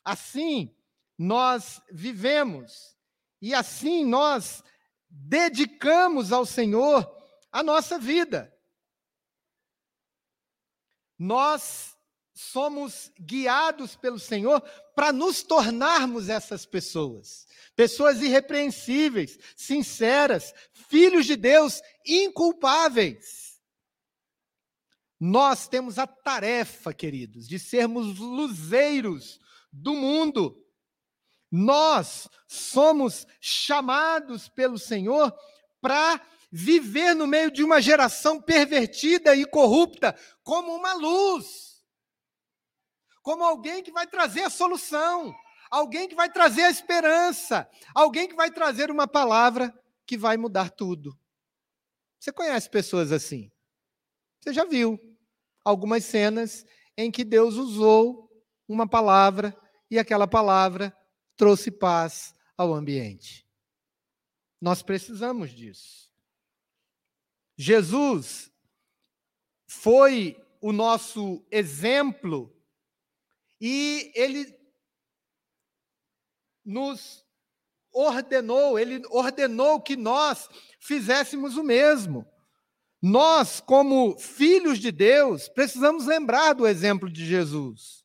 Assim 0.04 0.74
nós 1.22 1.80
vivemos 1.88 2.96
e 3.40 3.54
assim 3.54 4.04
nós 4.04 4.61
dedicamos 5.08 6.32
ao 6.32 6.44
Senhor 6.44 7.08
a 7.52 7.62
nossa 7.62 7.96
vida. 7.96 8.52
Nós 11.16 11.96
somos 12.35 13.12
guiados 13.20 13.94
pelo 13.94 14.18
Senhor 14.18 14.61
para 14.96 15.12
nos 15.12 15.44
tornarmos 15.44 16.28
essas 16.28 16.66
pessoas. 16.66 17.46
Pessoas 17.76 18.20
irrepreensíveis, 18.20 19.38
sinceras, 19.56 20.52
filhos 20.88 21.24
de 21.24 21.37
Deus, 21.37 21.80
inculpáveis. 22.04 23.61
Nós 25.20 25.68
temos 25.68 26.00
a 26.00 26.06
tarefa, 26.06 26.92
queridos, 26.92 27.46
de 27.46 27.61
sermos 27.61 28.18
luzeiros 28.18 29.38
do 29.72 29.94
mundo. 29.94 30.58
Nós 31.52 32.28
somos 32.48 33.26
chamados 33.40 34.48
pelo 34.48 34.78
Senhor 34.78 35.32
para 35.80 36.20
viver 36.50 37.14
no 37.14 37.26
meio 37.26 37.50
de 37.50 37.62
uma 37.62 37.80
geração 37.80 38.40
pervertida 38.40 39.36
e 39.36 39.44
corrupta 39.44 40.18
como 40.42 40.74
uma 40.74 40.94
luz 40.94 41.72
como 43.22 43.44
alguém 43.44 43.82
que 43.82 43.92
vai 43.92 44.06
trazer 44.06 44.42
a 44.42 44.50
solução, 44.50 45.34
alguém 45.70 46.08
que 46.08 46.14
vai 46.14 46.30
trazer 46.30 46.64
a 46.64 46.70
esperança, 46.70 47.68
alguém 47.94 48.28
que 48.28 48.34
vai 48.34 48.50
trazer 48.50 48.90
uma 48.90 49.06
palavra 49.06 49.72
que 50.04 50.16
vai 50.18 50.36
mudar 50.36 50.70
tudo. 50.70 51.16
Você 52.18 52.32
conhece 52.32 52.68
pessoas 52.68 53.12
assim? 53.12 53.50
Você 54.40 54.52
já 54.52 54.64
viu 54.64 54.98
algumas 55.64 56.04
cenas 56.04 56.66
em 56.96 57.10
que 57.10 57.24
Deus 57.24 57.54
usou 57.54 58.28
uma 58.68 58.88
palavra 58.88 59.56
e 59.90 59.98
aquela 59.98 60.26
palavra 60.26 60.94
trouxe 61.42 61.72
paz 61.72 62.33
ao 62.57 62.72
ambiente. 62.72 63.44
Nós 64.61 64.81
precisamos 64.81 65.50
disso. 65.50 66.09
Jesus 67.57 68.48
foi 69.66 70.40
o 70.61 70.72
nosso 70.72 71.44
exemplo 71.50 72.57
e 73.61 74.12
ele 74.14 74.57
nos 76.64 77.26
ordenou, 77.90 78.78
ele 78.78 79.02
ordenou 79.11 79.81
que 79.81 79.96
nós 79.96 80.48
fizéssemos 80.78 81.57
o 81.57 81.64
mesmo. 81.64 82.24
Nós, 83.02 83.61
como 83.61 84.16
filhos 84.16 84.78
de 84.78 84.92
Deus, 84.92 85.48
precisamos 85.48 86.07
lembrar 86.07 86.52
do 86.52 86.68
exemplo 86.68 87.11
de 87.11 87.26
Jesus. 87.26 88.01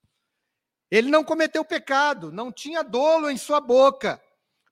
Ele 0.90 1.10
não 1.10 1.24
cometeu 1.24 1.66
pecado, 1.66 2.32
não 2.32 2.52
tinha 2.52 2.84
dolo 2.84 3.30
em 3.30 3.38
sua 3.38 3.60
boca, 3.60 4.22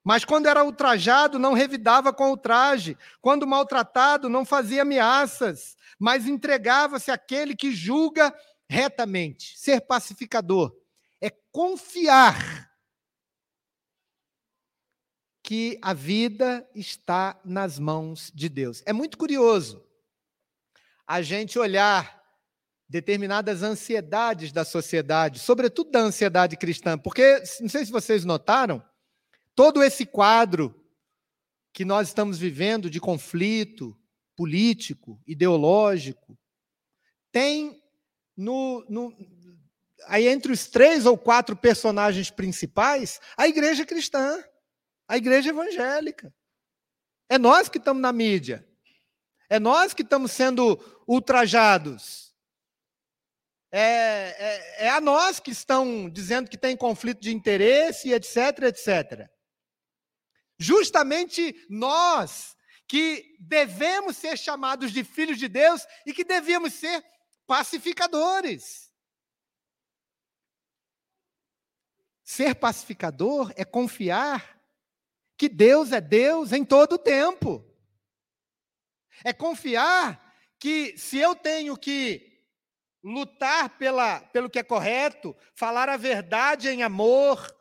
mas 0.04 0.24
quando 0.24 0.48
era 0.48 0.64
ultrajado, 0.64 1.40
não 1.40 1.54
revidava 1.54 2.14
com 2.14 2.30
ultraje, 2.30 2.98
quando 3.22 3.48
maltratado, 3.48 4.30
não 4.30 4.46
fazia 4.46 4.84
ameaças, 4.84 5.76
mas 5.98 6.28
entregava-se 6.28 7.10
àquele 7.10 7.56
que 7.56 7.72
julga 7.72 8.34
retamente. 8.70 9.58
Ser 9.58 9.82
pacificador 9.82 10.76
é 11.20 11.32
confiar 11.52 12.72
que 15.42 15.80
a 15.82 15.94
vida 15.94 16.68
está 16.74 17.40
nas 17.44 17.78
mãos 17.78 18.32
de 18.34 18.48
Deus. 18.48 18.82
É 18.86 18.94
muito 18.94 19.18
curioso 19.18 19.84
a 21.08 21.22
gente 21.22 21.60
olhar 21.60 22.15
determinadas 22.88 23.64
ansiedades 23.64 24.52
da 24.52 24.64
sociedade, 24.64 25.40
sobretudo 25.40 25.92
da 25.92 26.00
ansiedade 26.00 26.56
cristã, 26.56 26.98
porque 26.98 27.42
não 27.60 27.70
sei 27.70 27.86
se 27.86 27.92
vocês 27.92 28.24
notaram, 28.24 28.84
todo 29.56 29.84
esse 29.84 30.06
quadro 30.06 30.74
que 31.74 31.84
nós 31.84 32.08
estamos 32.08 32.38
vivendo 32.38 32.90
de 32.90 33.00
conflito 33.00 33.98
político, 34.36 35.22
ideológico, 35.26 36.38
tem 37.32 37.82
no, 38.36 38.86
no, 38.90 39.14
aí 40.08 40.28
entre 40.28 40.52
os 40.52 40.68
três 40.68 41.06
ou 41.06 41.18
quatro 41.18 41.56
personagens 41.56 42.30
principais, 42.30 43.20
a 43.38 43.48
igreja 43.48 43.86
cristã, 43.86 44.44
a 45.08 45.18
igreja 45.18 45.50
evangélica. 45.50 46.34
É 47.30 47.38
nós 47.38 47.70
que 47.70 47.78
estamos 47.78 48.02
na 48.02 48.12
mídia. 48.12 48.68
É 49.50 49.60
nós 49.60 49.94
que 49.94 50.02
estamos 50.02 50.32
sendo 50.32 50.80
ultrajados. 51.08 52.25
É, 53.78 53.82
é, 54.80 54.86
é, 54.86 54.90
a 54.90 55.02
nós 55.02 55.38
que 55.38 55.52
estão 55.52 56.10
dizendo 56.10 56.50
que 56.50 56.58
tem 56.58 56.78
conflito 56.78 57.20
de 57.20 57.36
interesse, 57.36 58.10
etc, 58.14 58.38
etc. 58.70 59.30
Justamente 60.58 61.54
nós 61.70 62.56
que 62.88 63.36
devemos 63.38 64.16
ser 64.16 64.38
chamados 64.38 64.94
de 64.94 65.04
filhos 65.04 65.38
de 65.38 65.50
Deus 65.50 65.86
e 66.06 66.14
que 66.14 66.24
devíamos 66.24 66.72
ser 66.72 67.04
pacificadores. 67.46 68.90
Ser 72.24 72.56
pacificador 72.56 73.52
é 73.58 73.66
confiar 73.66 74.58
que 75.36 75.50
Deus 75.50 75.92
é 75.92 76.00
Deus 76.00 76.54
em 76.54 76.64
todo 76.64 76.94
o 76.94 76.98
tempo. 76.98 77.62
É 79.22 79.34
confiar 79.34 80.34
que 80.58 80.98
se 80.98 81.18
eu 81.18 81.36
tenho 81.36 81.78
que 81.78 82.35
lutar 83.06 83.78
pela, 83.78 84.20
pelo 84.20 84.50
que 84.50 84.58
é 84.58 84.64
correto, 84.64 85.36
falar 85.54 85.88
a 85.90 85.96
verdade 85.96 86.70
em 86.70 86.82
amor, 86.82 87.56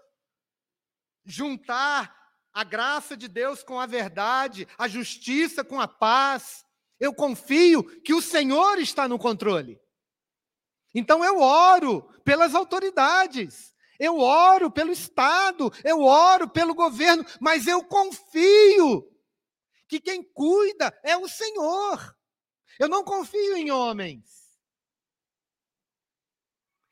juntar 1.23 2.17
a 2.51 2.65
graça 2.65 3.15
de 3.15 3.29
Deus 3.29 3.63
com 3.63 3.79
a 3.79 3.85
verdade, 3.85 4.67
a 4.79 4.89
justiça 4.89 5.63
com 5.63 5.79
a 5.79 5.87
paz, 5.87 6.65
eu 6.99 7.13
confio 7.13 7.85
que 8.01 8.15
o 8.15 8.23
Senhor 8.23 8.79
está 8.79 9.07
no 9.07 9.19
controle. 9.19 9.79
Então 10.95 11.23
eu 11.23 11.39
oro 11.41 12.03
pelas 12.25 12.55
autoridades, 12.55 13.75
eu 13.99 14.21
oro 14.21 14.71
pelo 14.71 14.93
Estado, 14.93 15.71
eu 15.85 16.01
oro 16.01 16.49
pelo 16.49 16.75
governo, 16.75 17.23
mas 17.39 17.67
eu 17.67 17.85
confio 17.85 19.07
que 19.87 20.01
quem 20.01 20.23
cuida 20.23 20.99
é 21.03 21.19
o 21.19 21.29
Senhor. 21.29 22.17
Eu 22.79 22.89
não 22.89 23.05
confio 23.05 23.57
em 23.57 23.71
homens. 23.71 24.44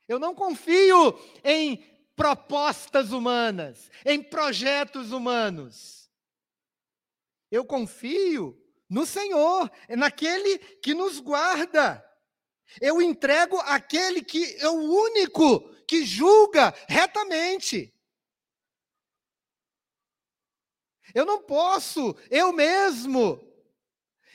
Eu 0.07 0.19
não 0.19 0.35
confio 0.35 1.17
em 1.43 1.77
propostas 2.15 3.11
humanas, 3.11 3.89
em 4.05 4.21
projetos 4.21 5.11
humanos. 5.11 6.09
Eu 7.49 7.65
confio 7.65 8.59
no 8.89 9.05
Senhor, 9.05 9.71
naquele 9.89 10.57
que 10.57 10.93
nos 10.93 11.19
guarda. 11.19 12.03
Eu 12.81 13.01
entrego 13.01 13.57
aquele 13.59 14.23
que 14.23 14.55
é 14.59 14.67
o 14.67 14.73
único 14.73 15.61
que 15.85 16.05
julga 16.05 16.73
retamente. 16.87 17.93
Eu 21.13 21.25
não 21.25 21.43
posso, 21.43 22.15
eu 22.29 22.51
mesmo, 22.51 23.39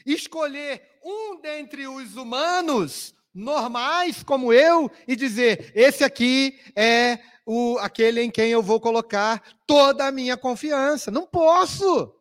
escolher 0.07 1.01
um 1.03 1.41
dentre 1.41 1.89
os 1.89 2.17
humanos 2.17 3.15
normais 3.35 4.23
como 4.23 4.53
eu 4.53 4.91
e 5.07 5.15
dizer: 5.15 5.73
esse 5.75 6.05
aqui 6.05 6.61
é 6.75 7.19
o 7.47 7.79
aquele 7.79 8.21
em 8.23 8.31
quem 8.31 8.51
eu 8.51 8.63
vou 8.63 8.81
colocar 8.81 9.43
toda 9.67 10.07
a 10.07 10.13
minha 10.13 10.37
confiança. 10.37 11.11
Não 11.11 11.27
posso. 11.27 12.15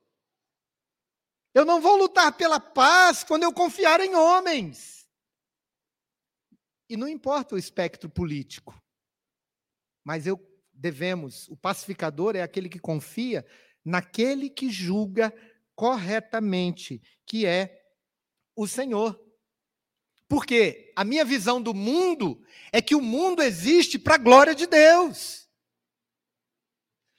Eu 1.53 1.65
não 1.65 1.81
vou 1.81 1.97
lutar 1.97 2.37
pela 2.37 2.59
paz 2.59 3.23
quando 3.23 3.43
eu 3.43 3.51
confiar 3.51 3.99
em 3.99 4.15
homens. 4.15 5.07
E 6.89 6.95
não 6.95 7.07
importa 7.07 7.55
o 7.55 7.57
espectro 7.57 8.09
político. 8.09 8.79
Mas 10.05 10.25
eu 10.25 10.37
devemos, 10.77 11.47
o 11.49 11.57
pacificador 11.57 12.35
é 12.35 12.41
aquele 12.41 12.69
que 12.69 12.79
confia 12.79 13.45
naquele 13.83 14.49
que 14.49 14.69
julga 14.69 15.33
corretamente, 15.75 17.01
que 17.25 17.45
é 17.45 17.83
o 18.55 18.67
Senhor. 18.67 19.19
Porque 20.27 20.91
a 20.95 21.03
minha 21.03 21.23
visão 21.23 21.61
do 21.61 21.73
mundo 21.73 22.43
é 22.71 22.81
que 22.81 22.95
o 22.95 23.01
mundo 23.01 23.41
existe 23.41 23.97
para 23.97 24.15
a 24.15 24.19
glória 24.19 24.53
de 24.53 24.67
Deus. 24.67 25.47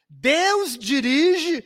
Deus 0.08 0.76
dirige 0.76 1.64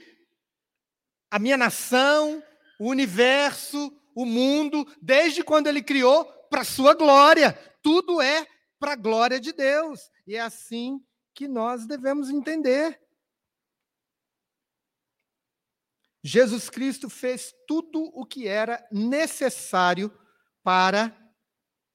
a 1.30 1.38
minha 1.38 1.56
nação, 1.56 2.42
o 2.78 2.88
universo, 2.88 3.92
o 4.14 4.24
mundo, 4.24 4.86
desde 5.00 5.42
quando 5.42 5.66
ele 5.66 5.82
criou, 5.82 6.24
para 6.50 6.60
a 6.60 6.64
sua 6.64 6.94
glória. 6.94 7.52
Tudo 7.82 8.20
é 8.20 8.46
para 8.78 8.92
a 8.92 8.96
glória 8.96 9.40
de 9.40 9.52
Deus. 9.52 10.10
E 10.26 10.36
é 10.36 10.40
assim 10.40 11.02
que 11.34 11.48
nós 11.48 11.86
devemos 11.86 12.28
entender. 12.28 13.00
Jesus 16.22 16.70
Cristo 16.70 17.10
fez 17.10 17.52
tudo 17.66 18.02
o 18.14 18.24
que 18.24 18.46
era 18.46 18.86
necessário 18.92 20.16
para 20.62 21.16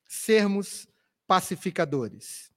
sermos 0.08 0.88
pacificadores. 1.28 2.52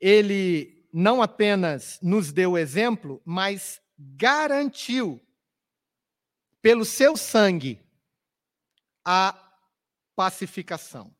Ele 0.00 0.88
não 0.92 1.22
apenas 1.22 1.98
nos 2.02 2.32
deu 2.32 2.56
exemplo, 2.56 3.20
mas 3.24 3.80
garantiu, 3.98 5.20
pelo 6.62 6.84
seu 6.84 7.16
sangue, 7.16 7.80
a 9.04 9.34
pacificação. 10.14 11.14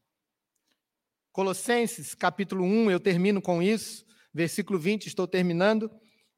Colossenses, 1.33 2.15
capítulo 2.15 2.65
1, 2.65 2.91
eu 2.91 3.01
termino 3.01 3.41
com 3.41 3.63
isso, 3.63 4.05
versículo 4.33 4.79
20, 4.79 5.07
estou 5.07 5.27
terminando, 5.27 5.91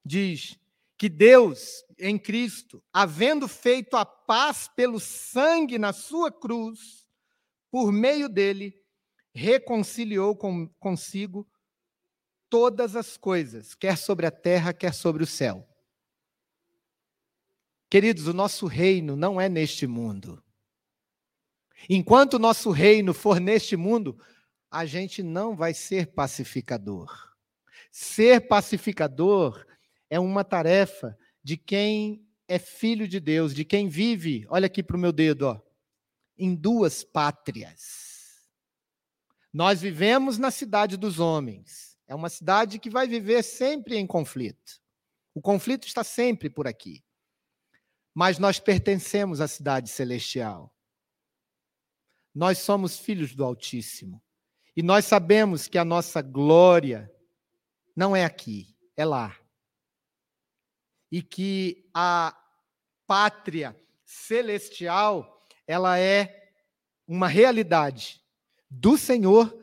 diz 0.05 0.59
que 0.97 1.09
Deus, 1.09 1.85
em 1.99 2.19
Cristo, 2.19 2.83
havendo 2.93 3.49
feito 3.49 3.97
a 3.97 4.05
paz 4.05 4.69
pelo 4.77 5.01
sangue 5.01 5.79
na 5.79 5.93
sua 5.93 6.31
cruz, 6.31 7.02
por 7.73 7.91
meio 7.91 8.29
dele, 8.29 8.79
reconciliou 9.35 10.37
com, 10.37 10.69
consigo 10.79 11.51
todas 12.51 12.95
as 12.95 13.17
coisas, 13.17 13.75
quer 13.75 13.97
sobre 13.97 14.27
a 14.27 14.31
terra, 14.31 14.75
quer 14.75 14.93
sobre 14.93 15.23
o 15.23 15.27
céu. 15.27 15.67
Queridos, 17.89 18.27
o 18.27 18.35
nosso 18.35 18.67
reino 18.67 19.17
não 19.17 19.41
é 19.41 19.49
neste 19.49 19.87
mundo. 19.87 20.45
Enquanto 21.89 22.35
o 22.35 22.39
nosso 22.39 22.71
reino 22.71 23.15
for 23.15 23.41
neste 23.41 23.75
mundo, 23.75 24.19
a 24.71 24.85
gente 24.85 25.23
não 25.23 25.57
vai 25.57 25.73
ser 25.73 26.13
pacificador. 26.13 27.35
Ser 27.91 28.49
pacificador 28.49 29.67
é 30.11 30.21
uma 30.21 30.45
tarefa 30.45 31.17
de 31.43 31.57
quem 31.57 32.29
é 32.47 32.59
filho 32.59 33.09
de 33.09 33.19
Deus, 33.19 33.55
de 33.55 33.65
quem 33.65 33.89
vive, 33.89 34.45
olha 34.51 34.67
aqui 34.67 34.83
para 34.83 34.97
o 34.97 35.01
meu 35.01 35.11
dedo, 35.11 35.47
ó, 35.47 35.72
em 36.43 36.57
duas 36.57 37.05
pátrias. 37.05 38.51
Nós 39.53 39.81
vivemos 39.81 40.39
na 40.39 40.51
cidade 40.51 40.97
dos 40.97 41.21
homens. 41.21 41.97
É 42.09 42.17
uma 42.17 42.29
cidade 42.29 42.81
que 42.81 42.91
vai 42.91 43.07
viver 43.07 43.45
sempre 43.45 43.97
em 43.97 44.05
conflito. 44.05 44.83
O 45.33 45.41
conflito 45.41 45.87
está 45.87 46.03
sempre 46.03 46.51
por 46.51 46.67
aqui. 46.67 47.05
Mas 48.13 48.41
nós 48.41 48.59
pertencemos 48.59 49.41
à 49.41 49.47
cidade 49.47 49.89
celestial. 49.89 50.75
Nós 52.35 52.59
somos 52.59 52.99
filhos 52.99 53.37
do 53.37 53.45
Altíssimo. 53.45 54.21
E 54.77 54.83
nós 54.83 55.05
sabemos 55.05 55.69
que 55.69 55.79
a 55.79 55.85
nossa 55.85 56.21
glória 56.21 57.09
não 57.95 58.17
é 58.17 58.25
aqui, 58.25 58.77
é 58.97 59.05
lá. 59.05 59.39
E 61.09 61.23
que 61.23 61.89
a 61.95 62.37
pátria 63.07 63.81
celestial, 64.05 65.42
ela 65.67 65.99
é 65.99 66.53
uma 67.07 67.29
realidade 67.29 68.23
do 68.71 68.97
Senhor 68.97 69.59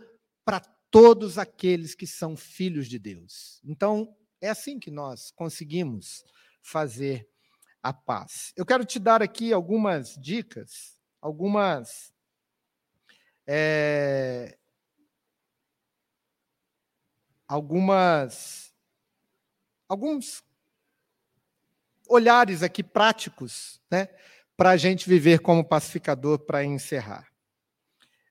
para 0.46 0.60
todos 0.92 1.38
aqueles 1.38 1.96
que 1.96 2.08
são 2.08 2.36
filhos 2.36 2.88
de 2.88 2.98
Deus. 3.00 3.62
Então, 3.64 4.16
é 4.42 4.50
assim 4.50 4.80
que 4.80 4.92
nós 4.92 5.32
conseguimos 5.32 6.24
fazer 6.62 7.28
a 7.82 7.94
paz. 7.94 8.54
Eu 8.56 8.66
quero 8.66 8.86
te 8.86 9.00
dar 9.00 9.22
aqui 9.22 9.54
algumas 9.54 10.16
dicas, 10.16 11.00
algumas 11.22 12.14
é, 13.48 14.58
algumas 17.48 18.72
alguns 19.88 20.44
olhares 22.08 22.62
aqui 22.62 22.84
práticos, 22.84 23.82
né, 23.90 24.08
para 24.60 24.72
a 24.72 24.78
gente 24.78 25.08
viver 25.08 25.40
como 25.40 25.64
pacificador 25.64 26.38
para 26.40 26.66
encerrar. 26.66 27.32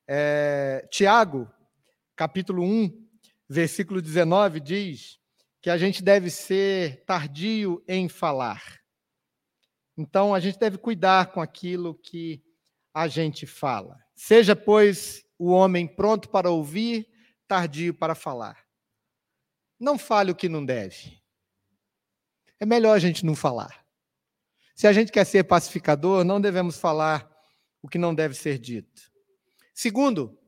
É, 0.06 0.86
Tiago, 0.90 1.50
capítulo 2.14 2.62
1, 2.62 3.08
versículo 3.48 4.02
19, 4.02 4.60
diz 4.60 5.18
que 5.62 5.70
a 5.70 5.78
gente 5.78 6.02
deve 6.02 6.28
ser 6.28 7.02
tardio 7.06 7.82
em 7.88 8.10
falar. 8.10 8.78
Então, 9.96 10.34
a 10.34 10.38
gente 10.38 10.58
deve 10.58 10.76
cuidar 10.76 11.32
com 11.32 11.40
aquilo 11.40 11.94
que 11.94 12.44
a 12.92 13.08
gente 13.08 13.46
fala. 13.46 13.98
Seja, 14.14 14.54
pois, 14.54 15.24
o 15.38 15.48
homem 15.50 15.88
pronto 15.88 16.28
para 16.28 16.50
ouvir, 16.50 17.08
tardio 17.46 17.94
para 17.94 18.14
falar. 18.14 18.66
Não 19.80 19.96
fale 19.96 20.30
o 20.30 20.36
que 20.36 20.46
não 20.46 20.62
deve. 20.62 21.22
É 22.60 22.66
melhor 22.66 22.94
a 22.94 22.98
gente 22.98 23.24
não 23.24 23.34
falar. 23.34 23.87
Se 24.78 24.86
a 24.86 24.92
gente 24.92 25.10
quer 25.10 25.24
ser 25.26 25.42
pacificador, 25.42 26.22
não 26.22 26.40
devemos 26.40 26.78
falar 26.78 27.28
o 27.82 27.88
que 27.88 27.98
não 27.98 28.14
deve 28.14 28.36
ser 28.36 28.60
dito. 28.60 29.10
Segundo, 29.74 30.38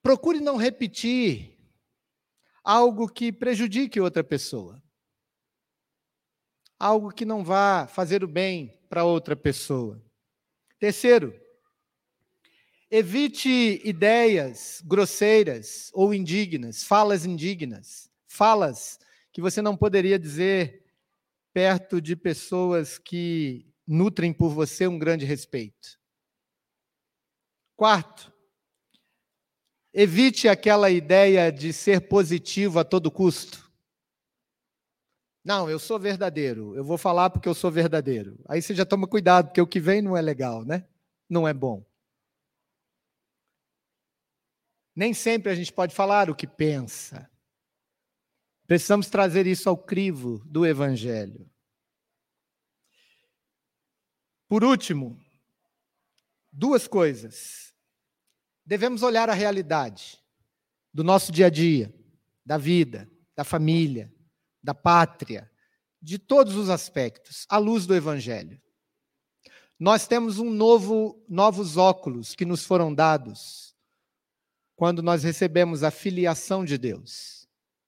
procure 0.00 0.38
não 0.38 0.56
repetir 0.56 1.58
algo 2.62 3.08
que 3.08 3.32
prejudique 3.32 4.00
outra 4.00 4.22
pessoa. 4.22 4.80
Algo 6.78 7.10
que 7.10 7.24
não 7.24 7.42
vá 7.42 7.88
fazer 7.88 8.22
o 8.22 8.28
bem 8.28 8.80
para 8.88 9.02
outra 9.02 9.34
pessoa. 9.34 10.00
Terceiro, 10.78 11.34
Evite 12.88 13.80
ideias 13.84 14.80
grosseiras 14.84 15.90
ou 15.92 16.14
indignas, 16.14 16.84
falas 16.84 17.24
indignas, 17.24 18.08
falas 18.28 19.00
que 19.32 19.40
você 19.40 19.60
não 19.60 19.76
poderia 19.76 20.18
dizer 20.18 20.79
perto 21.52 22.00
de 22.00 22.14
pessoas 22.16 22.98
que 22.98 23.66
nutrem 23.86 24.32
por 24.32 24.50
você 24.50 24.86
um 24.86 24.98
grande 24.98 25.24
respeito. 25.24 25.98
Quarto, 27.76 28.32
evite 29.92 30.48
aquela 30.48 30.90
ideia 30.90 31.50
de 31.50 31.72
ser 31.72 32.08
positivo 32.08 32.78
a 32.78 32.84
todo 32.84 33.10
custo. 33.10 33.70
Não, 35.42 35.70
eu 35.70 35.78
sou 35.78 35.98
verdadeiro, 35.98 36.76
eu 36.76 36.84
vou 36.84 36.98
falar 36.98 37.30
porque 37.30 37.48
eu 37.48 37.54
sou 37.54 37.70
verdadeiro. 37.70 38.38
Aí 38.46 38.60
você 38.60 38.74
já 38.74 38.84
toma 38.84 39.08
cuidado, 39.08 39.46
porque 39.46 39.60
o 39.60 39.66
que 39.66 39.80
vem 39.80 40.02
não 40.02 40.16
é 40.16 40.20
legal, 40.20 40.64
né? 40.64 40.86
Não 41.28 41.48
é 41.48 41.54
bom. 41.54 41.82
Nem 44.94 45.14
sempre 45.14 45.50
a 45.50 45.54
gente 45.54 45.72
pode 45.72 45.94
falar 45.94 46.28
o 46.28 46.34
que 46.34 46.46
pensa. 46.46 47.29
Precisamos 48.70 49.08
trazer 49.08 49.48
isso 49.48 49.68
ao 49.68 49.76
crivo 49.76 50.40
do 50.46 50.64
Evangelho. 50.64 51.50
Por 54.48 54.62
último, 54.62 55.20
duas 56.52 56.86
coisas. 56.86 57.74
Devemos 58.64 59.02
olhar 59.02 59.28
a 59.28 59.34
realidade 59.34 60.22
do 60.94 61.02
nosso 61.02 61.32
dia 61.32 61.46
a 61.46 61.50
dia, 61.50 61.92
da 62.46 62.56
vida, 62.56 63.10
da 63.34 63.42
família, 63.42 64.14
da 64.62 64.72
pátria, 64.72 65.50
de 66.00 66.16
todos 66.16 66.54
os 66.54 66.70
aspectos, 66.70 67.46
à 67.48 67.58
luz 67.58 67.86
do 67.86 67.94
Evangelho. 67.96 68.62
Nós 69.80 70.06
temos 70.06 70.38
um 70.38 70.48
novo, 70.48 71.20
novos 71.28 71.76
óculos 71.76 72.36
que 72.36 72.44
nos 72.44 72.64
foram 72.64 72.94
dados 72.94 73.74
quando 74.76 75.02
nós 75.02 75.24
recebemos 75.24 75.82
a 75.82 75.90
filiação 75.90 76.64
de 76.64 76.78
Deus. 76.78 77.39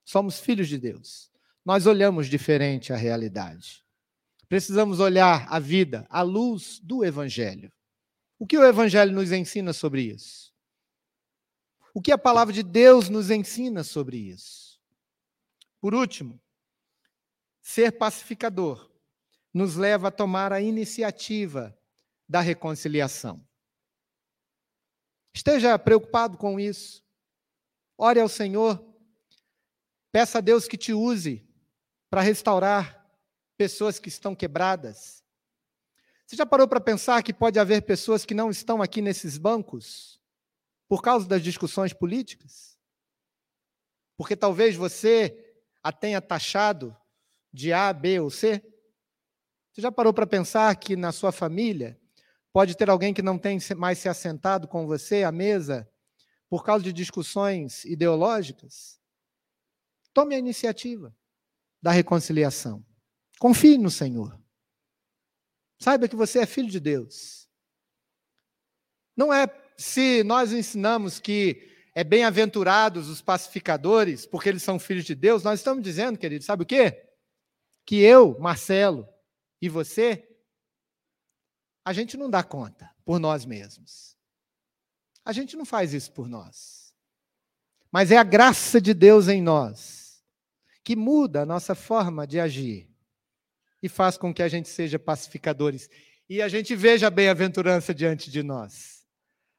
Somos 0.05 0.41
filhos 0.41 0.69
de 0.69 0.79
Deus. 0.79 1.31
Nós 1.65 1.87
olhamos 1.87 2.27
diferente 2.27 2.93
a 2.93 2.97
realidade. 2.97 3.85
Precisamos 4.49 5.01
olhar 5.01 5.47
a 5.49 5.59
vida 5.59 6.07
à 6.11 6.23
luz 6.23 6.81
do 6.81 7.05
Evangelho. 7.05 7.73
O 8.39 8.47
que 8.47 8.59
o 8.59 8.65
Evangelho 8.65 9.13
nos 9.13 9.33
ensina 9.33 9.73
sobre 9.73 10.03
isso? 10.03 10.53
O 11.95 12.03
que 12.03 12.11
a 12.11 12.19
palavra 12.19 12.53
de 12.53 12.63
Deus 12.63 13.09
nos 13.09 13.31
ensina 13.31 13.85
sobre 13.85 14.17
isso? 14.17 14.81
Por 15.81 15.95
último, 15.95 16.41
ser 17.61 17.93
pacificador 17.93 18.91
nos 19.55 19.77
leva 19.77 20.09
a 20.09 20.13
tomar 20.13 20.53
a 20.53 20.61
iniciativa 20.61 21.77
da 22.29 22.41
reconciliação. 22.41 23.47
Esteja 25.35 25.79
preocupado 25.79 26.37
com 26.37 26.59
isso. 26.59 27.05
Ore 27.97 28.21
ao 28.21 28.29
Senhor 28.29 28.92
Peça 30.13 30.39
a 30.39 30.41
Deus 30.43 30.69
que 30.69 30.77
te 30.77 30.93
use 30.93 31.43
para 32.11 32.21
restaurar 32.21 33.11
pessoas 33.57 33.99
que 33.99 34.11
estão 34.11 34.35
quebradas. 34.35 35.25
Você 36.27 36.37
já 36.37 36.45
parou 36.45 36.69
para 36.69 36.83
pensar 36.83 37.23
que 37.23 37.33
pode 37.33 37.59
haver 37.59 37.81
pessoas 37.83 38.27
que 38.27 38.35
não 38.35 38.51
estão 38.51 38.83
aqui 38.83 39.01
nesses 39.01 39.39
bancos 39.39 40.21
por 40.87 41.03
causa 41.03 41.27
das 41.27 41.43
discussões 41.43 41.95
políticas? 41.95 42.79
Porque 44.15 44.37
talvez 44.37 44.77
você 44.77 45.57
a 45.83 45.91
tenha 45.91 46.21
taxado 46.21 46.95
de 47.51 47.73
A, 47.73 47.91
B 47.91 48.21
ou 48.21 48.31
C? 48.31 48.63
Você 49.73 49.81
já 49.81 49.91
parou 49.91 50.13
para 50.13 50.27
pensar 50.27 50.77
que 50.77 50.95
na 50.95 51.11
sua 51.11 51.33
família 51.33 51.99
pode 52.53 52.77
ter 52.77 52.91
alguém 52.91 53.15
que 53.15 53.23
não 53.23 53.39
tem 53.39 53.59
mais 53.79 53.99
se 53.99 54.11
assentado 54.11 54.69
com 54.69 54.87
você 54.87 55.23
à 55.23 55.33
mesa 55.33 55.91
por 56.51 56.63
causa 56.63 56.85
de 56.85 56.93
discussões 56.93 57.87
ideológicas? 57.87 59.02
Tome 60.13 60.35
a 60.35 60.39
iniciativa 60.39 61.15
da 61.81 61.91
reconciliação. 61.91 62.85
Confie 63.39 63.79
no 63.79 63.91
Senhor. 63.91 64.39
Saiba 65.81 66.09
que 66.09 66.15
você 66.15 66.41
é 66.41 66.47
filho 66.47 66.71
de 66.71 66.79
Deus. 66.79 67.49
Não 69.17 69.33
é 69.33 69.47
se 69.77 70.23
nós 70.23 70.53
ensinamos 70.53 71.19
que 71.19 71.69
é 71.95 72.05
bem-aventurados 72.05 73.09
os 73.09 73.21
pacificadores, 73.21 74.25
porque 74.25 74.49
eles 74.49 74.63
são 74.63 74.79
filhos 74.79 75.05
de 75.05 75.15
Deus, 75.15 75.43
nós 75.43 75.61
estamos 75.61 75.83
dizendo, 75.83 76.19
querido, 76.19 76.45
sabe 76.45 76.63
o 76.63 76.67
quê? 76.67 77.11
Que 77.85 77.97
eu, 77.97 78.39
Marcelo, 78.39 79.09
e 79.61 79.69
você, 79.69 80.27
a 81.85 81.93
gente 81.93 82.17
não 82.17 82.31
dá 82.31 82.43
conta 82.43 82.95
por 83.05 83.19
nós 83.19 83.45
mesmos. 83.45 84.17
A 85.25 85.33
gente 85.33 85.57
não 85.57 85.65
faz 85.65 85.93
isso 85.93 86.13
por 86.13 86.29
nós. 86.29 86.95
Mas 87.91 88.11
é 88.11 88.17
a 88.17 88.25
graça 88.25 88.81
de 88.81 88.95
Deus 88.95 89.29
em 89.29 89.43
nós 89.43 90.02
que 90.85 90.97
muda 90.97 91.43
a 91.43 91.47
nossa 91.47 91.75
forma 91.75 92.27
de 92.27 92.41
agir 92.41 92.89
e 93.83 93.89
faz 93.89 94.17
com 94.17 94.33
que 94.33 94.43
a 94.43 94.49
gente 94.49 94.69
seja 94.69 94.99
pacificadores 94.99 95.89
e 96.29 96.41
a 96.41 96.49
gente 96.49 96.75
veja 96.75 97.09
a 97.09 97.11
bem-aventurança 97.11 97.95
diante 97.95 98.31
de 98.31 98.43
nós. 98.43 99.07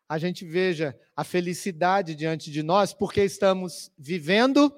A 0.07 0.17
gente 0.17 0.45
veja 0.45 0.97
a 1.15 1.23
felicidade 1.23 2.15
diante 2.15 2.51
de 2.51 2.61
nós 2.61 2.93
porque 2.93 3.23
estamos 3.23 3.91
vivendo 3.97 4.73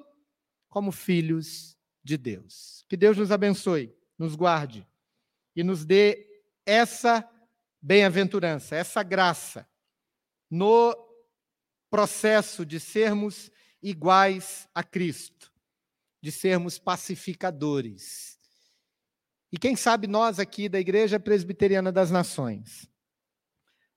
como 0.69 0.91
filhos 0.91 1.77
de 2.03 2.17
Deus. 2.17 2.85
Que 2.87 2.97
Deus 2.97 3.17
nos 3.17 3.31
abençoe, 3.31 3.93
nos 4.17 4.35
guarde 4.35 4.85
e 5.55 5.63
nos 5.63 5.85
dê 5.85 6.27
essa 6.65 7.27
bem-aventurança, 7.81 8.75
essa 8.75 9.03
graça 9.03 9.67
no 10.49 10.95
processo 11.89 12.65
de 12.65 12.79
sermos 12.79 13.51
iguais 13.81 14.67
a 14.73 14.83
Cristo 14.83 15.54
de 16.25 16.31
sermos 16.31 16.79
pacificadores. 16.79 18.39
E 19.51 19.59
quem 19.59 19.75
sabe 19.75 20.07
nós 20.07 20.39
aqui 20.39 20.67
da 20.67 20.79
Igreja 20.79 21.19
Presbiteriana 21.19 21.91
das 21.91 22.09
Nações 22.09 22.89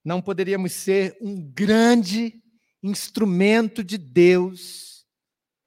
não 0.04 0.20
poderíamos 0.20 0.74
ser 0.74 1.16
um 1.22 1.40
grande 1.40 2.42
instrumento 2.82 3.82
de 3.82 3.96
Deus 3.96 5.06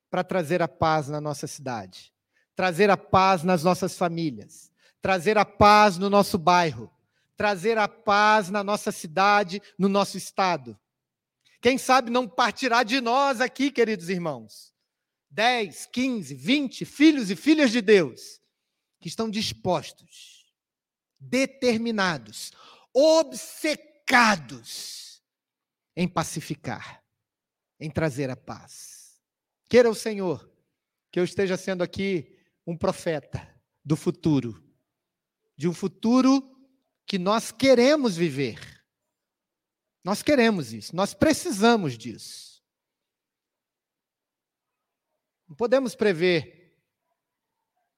para 0.08 0.24
trazer 0.24 0.62
a 0.62 0.68
paz 0.68 1.08
na 1.08 1.20
nossa 1.20 1.48
cidade, 1.48 2.14
trazer 2.56 2.92
a 2.92 2.98
paz 2.98 3.42
nas 3.42 3.64
nossas 3.64 3.98
famílias, 3.98 4.72
trazer 5.02 5.40
a 5.40 5.46
paz 5.46 5.98
no 5.98 6.12
nosso 6.12 6.38
bairro, 6.38 6.92
trazer 7.36 7.80
a 7.80 7.88
paz 7.88 8.52
na 8.52 8.64
nossa 8.64 8.92
cidade, 8.92 9.60
no 9.80 9.90
nosso 9.90 10.16
estado. 10.16 10.80
Quem 11.60 11.80
sabe 11.80 12.12
não 12.12 12.28
partirá 12.28 12.84
de 12.84 13.02
nós 13.02 13.42
aqui, 13.42 13.72
queridos 13.72 14.10
irmãos, 14.10 14.71
10, 15.32 15.88
15, 15.88 16.36
20 16.36 16.86
filhos 16.86 17.32
e 17.32 17.36
filhas 17.36 17.72
de 17.72 17.82
Deus 17.82 18.40
que 19.00 19.08
estão 19.08 19.30
dispostos, 19.30 20.54
determinados, 21.20 22.52
obcecados 22.94 24.42
em 25.96 26.08
pacificar, 26.08 27.04
em 27.80 27.90
trazer 27.90 28.30
a 28.30 28.36
paz. 28.36 29.20
Queira 29.70 29.90
o 29.90 29.96
Senhor 29.96 30.52
que 31.12 31.20
eu 31.20 31.24
esteja 31.24 31.58
sendo 31.58 31.82
aqui 31.84 32.38
um 32.66 32.78
profeta 32.78 33.48
do 33.84 33.96
futuro, 33.96 34.64
de 35.58 35.68
um 35.68 35.74
futuro 35.74 36.48
que 37.06 37.18
nós 37.18 37.52
queremos 37.52 38.16
viver. 38.16 38.60
Nós 40.04 40.22
queremos 40.22 40.74
isso, 40.74 40.96
nós 40.96 41.14
precisamos 41.14 41.98
disso. 41.98 42.51
Não 45.52 45.56
podemos 45.58 45.96
prever 45.96 46.80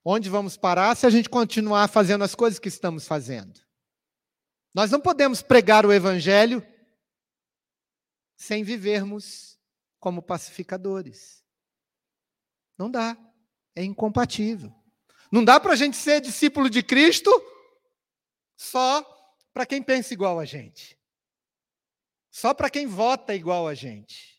onde 0.03 0.27
vamos 0.27 0.57
parar 0.57 0.97
se 0.97 1.05
a 1.05 1.09
gente 1.11 1.29
continuar 1.29 1.87
fazendo 1.87 2.23
as 2.23 2.33
coisas 2.33 2.57
que 2.57 2.67
estamos 2.67 3.05
fazendo. 3.05 3.61
Nós 4.73 4.89
não 4.89 4.99
podemos 4.99 5.43
pregar 5.43 5.85
o 5.85 5.93
Evangelho 5.93 6.65
sem 8.35 8.63
vivermos 8.63 9.59
como 9.99 10.23
pacificadores. 10.23 11.45
Não 12.75 12.89
dá. 12.89 13.15
É 13.75 13.83
incompatível. 13.83 14.73
Não 15.31 15.45
dá 15.45 15.59
para 15.59 15.73
a 15.73 15.75
gente 15.75 15.95
ser 15.95 16.21
discípulo 16.21 16.71
de 16.71 16.81
Cristo 16.81 17.29
só 18.55 19.03
para 19.53 19.67
quem 19.67 19.83
pensa 19.83 20.11
igual 20.11 20.39
a 20.39 20.45
gente. 20.45 20.99
Só 22.31 22.51
para 22.51 22.71
quem 22.71 22.87
vota 22.87 23.35
igual 23.35 23.67
a 23.67 23.75
gente. 23.75 24.32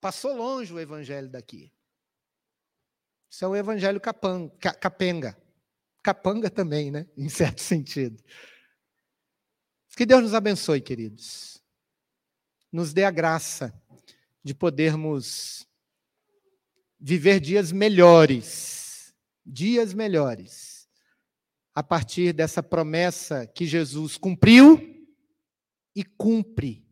Passou 0.00 0.36
longe 0.36 0.72
o 0.72 0.78
evangelho 0.78 1.28
daqui. 1.28 1.72
Isso 3.30 3.44
é 3.44 3.48
o 3.48 3.56
evangelho 3.56 4.00
capanga, 4.00 4.72
capenga. 4.74 5.36
Capanga 6.02 6.48
também, 6.48 6.90
né? 6.90 7.06
Em 7.16 7.28
certo 7.28 7.60
sentido. 7.60 8.22
Que 9.96 10.06
Deus 10.06 10.22
nos 10.22 10.34
abençoe, 10.34 10.80
queridos. 10.80 11.60
Nos 12.70 12.92
dê 12.92 13.04
a 13.04 13.10
graça 13.10 13.74
de 14.44 14.54
podermos 14.54 15.66
viver 17.00 17.40
dias 17.40 17.72
melhores, 17.72 19.12
dias 19.44 19.92
melhores, 19.92 20.88
a 21.74 21.82
partir 21.82 22.32
dessa 22.32 22.62
promessa 22.62 23.46
que 23.46 23.66
Jesus 23.66 24.16
cumpriu 24.16 25.06
e 25.94 26.04
cumpre 26.04 26.86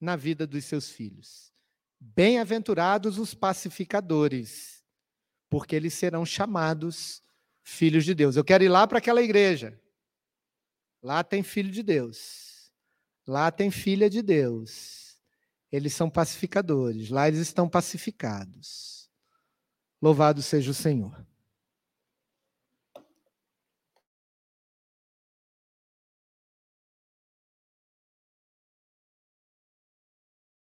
na 0.00 0.14
vida 0.14 0.46
dos 0.46 0.64
seus 0.64 0.88
filhos. 0.88 1.52
Bem-aventurados 2.00 3.18
os 3.18 3.34
pacificadores, 3.34 4.84
porque 5.48 5.74
eles 5.74 5.94
serão 5.94 6.24
chamados 6.24 7.22
filhos 7.62 8.04
de 8.04 8.14
Deus. 8.14 8.36
Eu 8.36 8.44
quero 8.44 8.64
ir 8.64 8.68
lá 8.68 8.86
para 8.86 8.98
aquela 8.98 9.22
igreja. 9.22 9.78
Lá 11.02 11.22
tem 11.22 11.42
filho 11.42 11.70
de 11.70 11.82
Deus. 11.82 12.72
Lá 13.26 13.50
tem 13.50 13.70
filha 13.70 14.08
de 14.08 14.22
Deus. 14.22 15.20
Eles 15.70 15.92
são 15.92 16.08
pacificadores. 16.08 17.10
Lá 17.10 17.28
eles 17.28 17.40
estão 17.40 17.68
pacificados. 17.68 19.10
Louvado 20.00 20.42
seja 20.42 20.70
o 20.70 20.74
Senhor. 20.74 21.27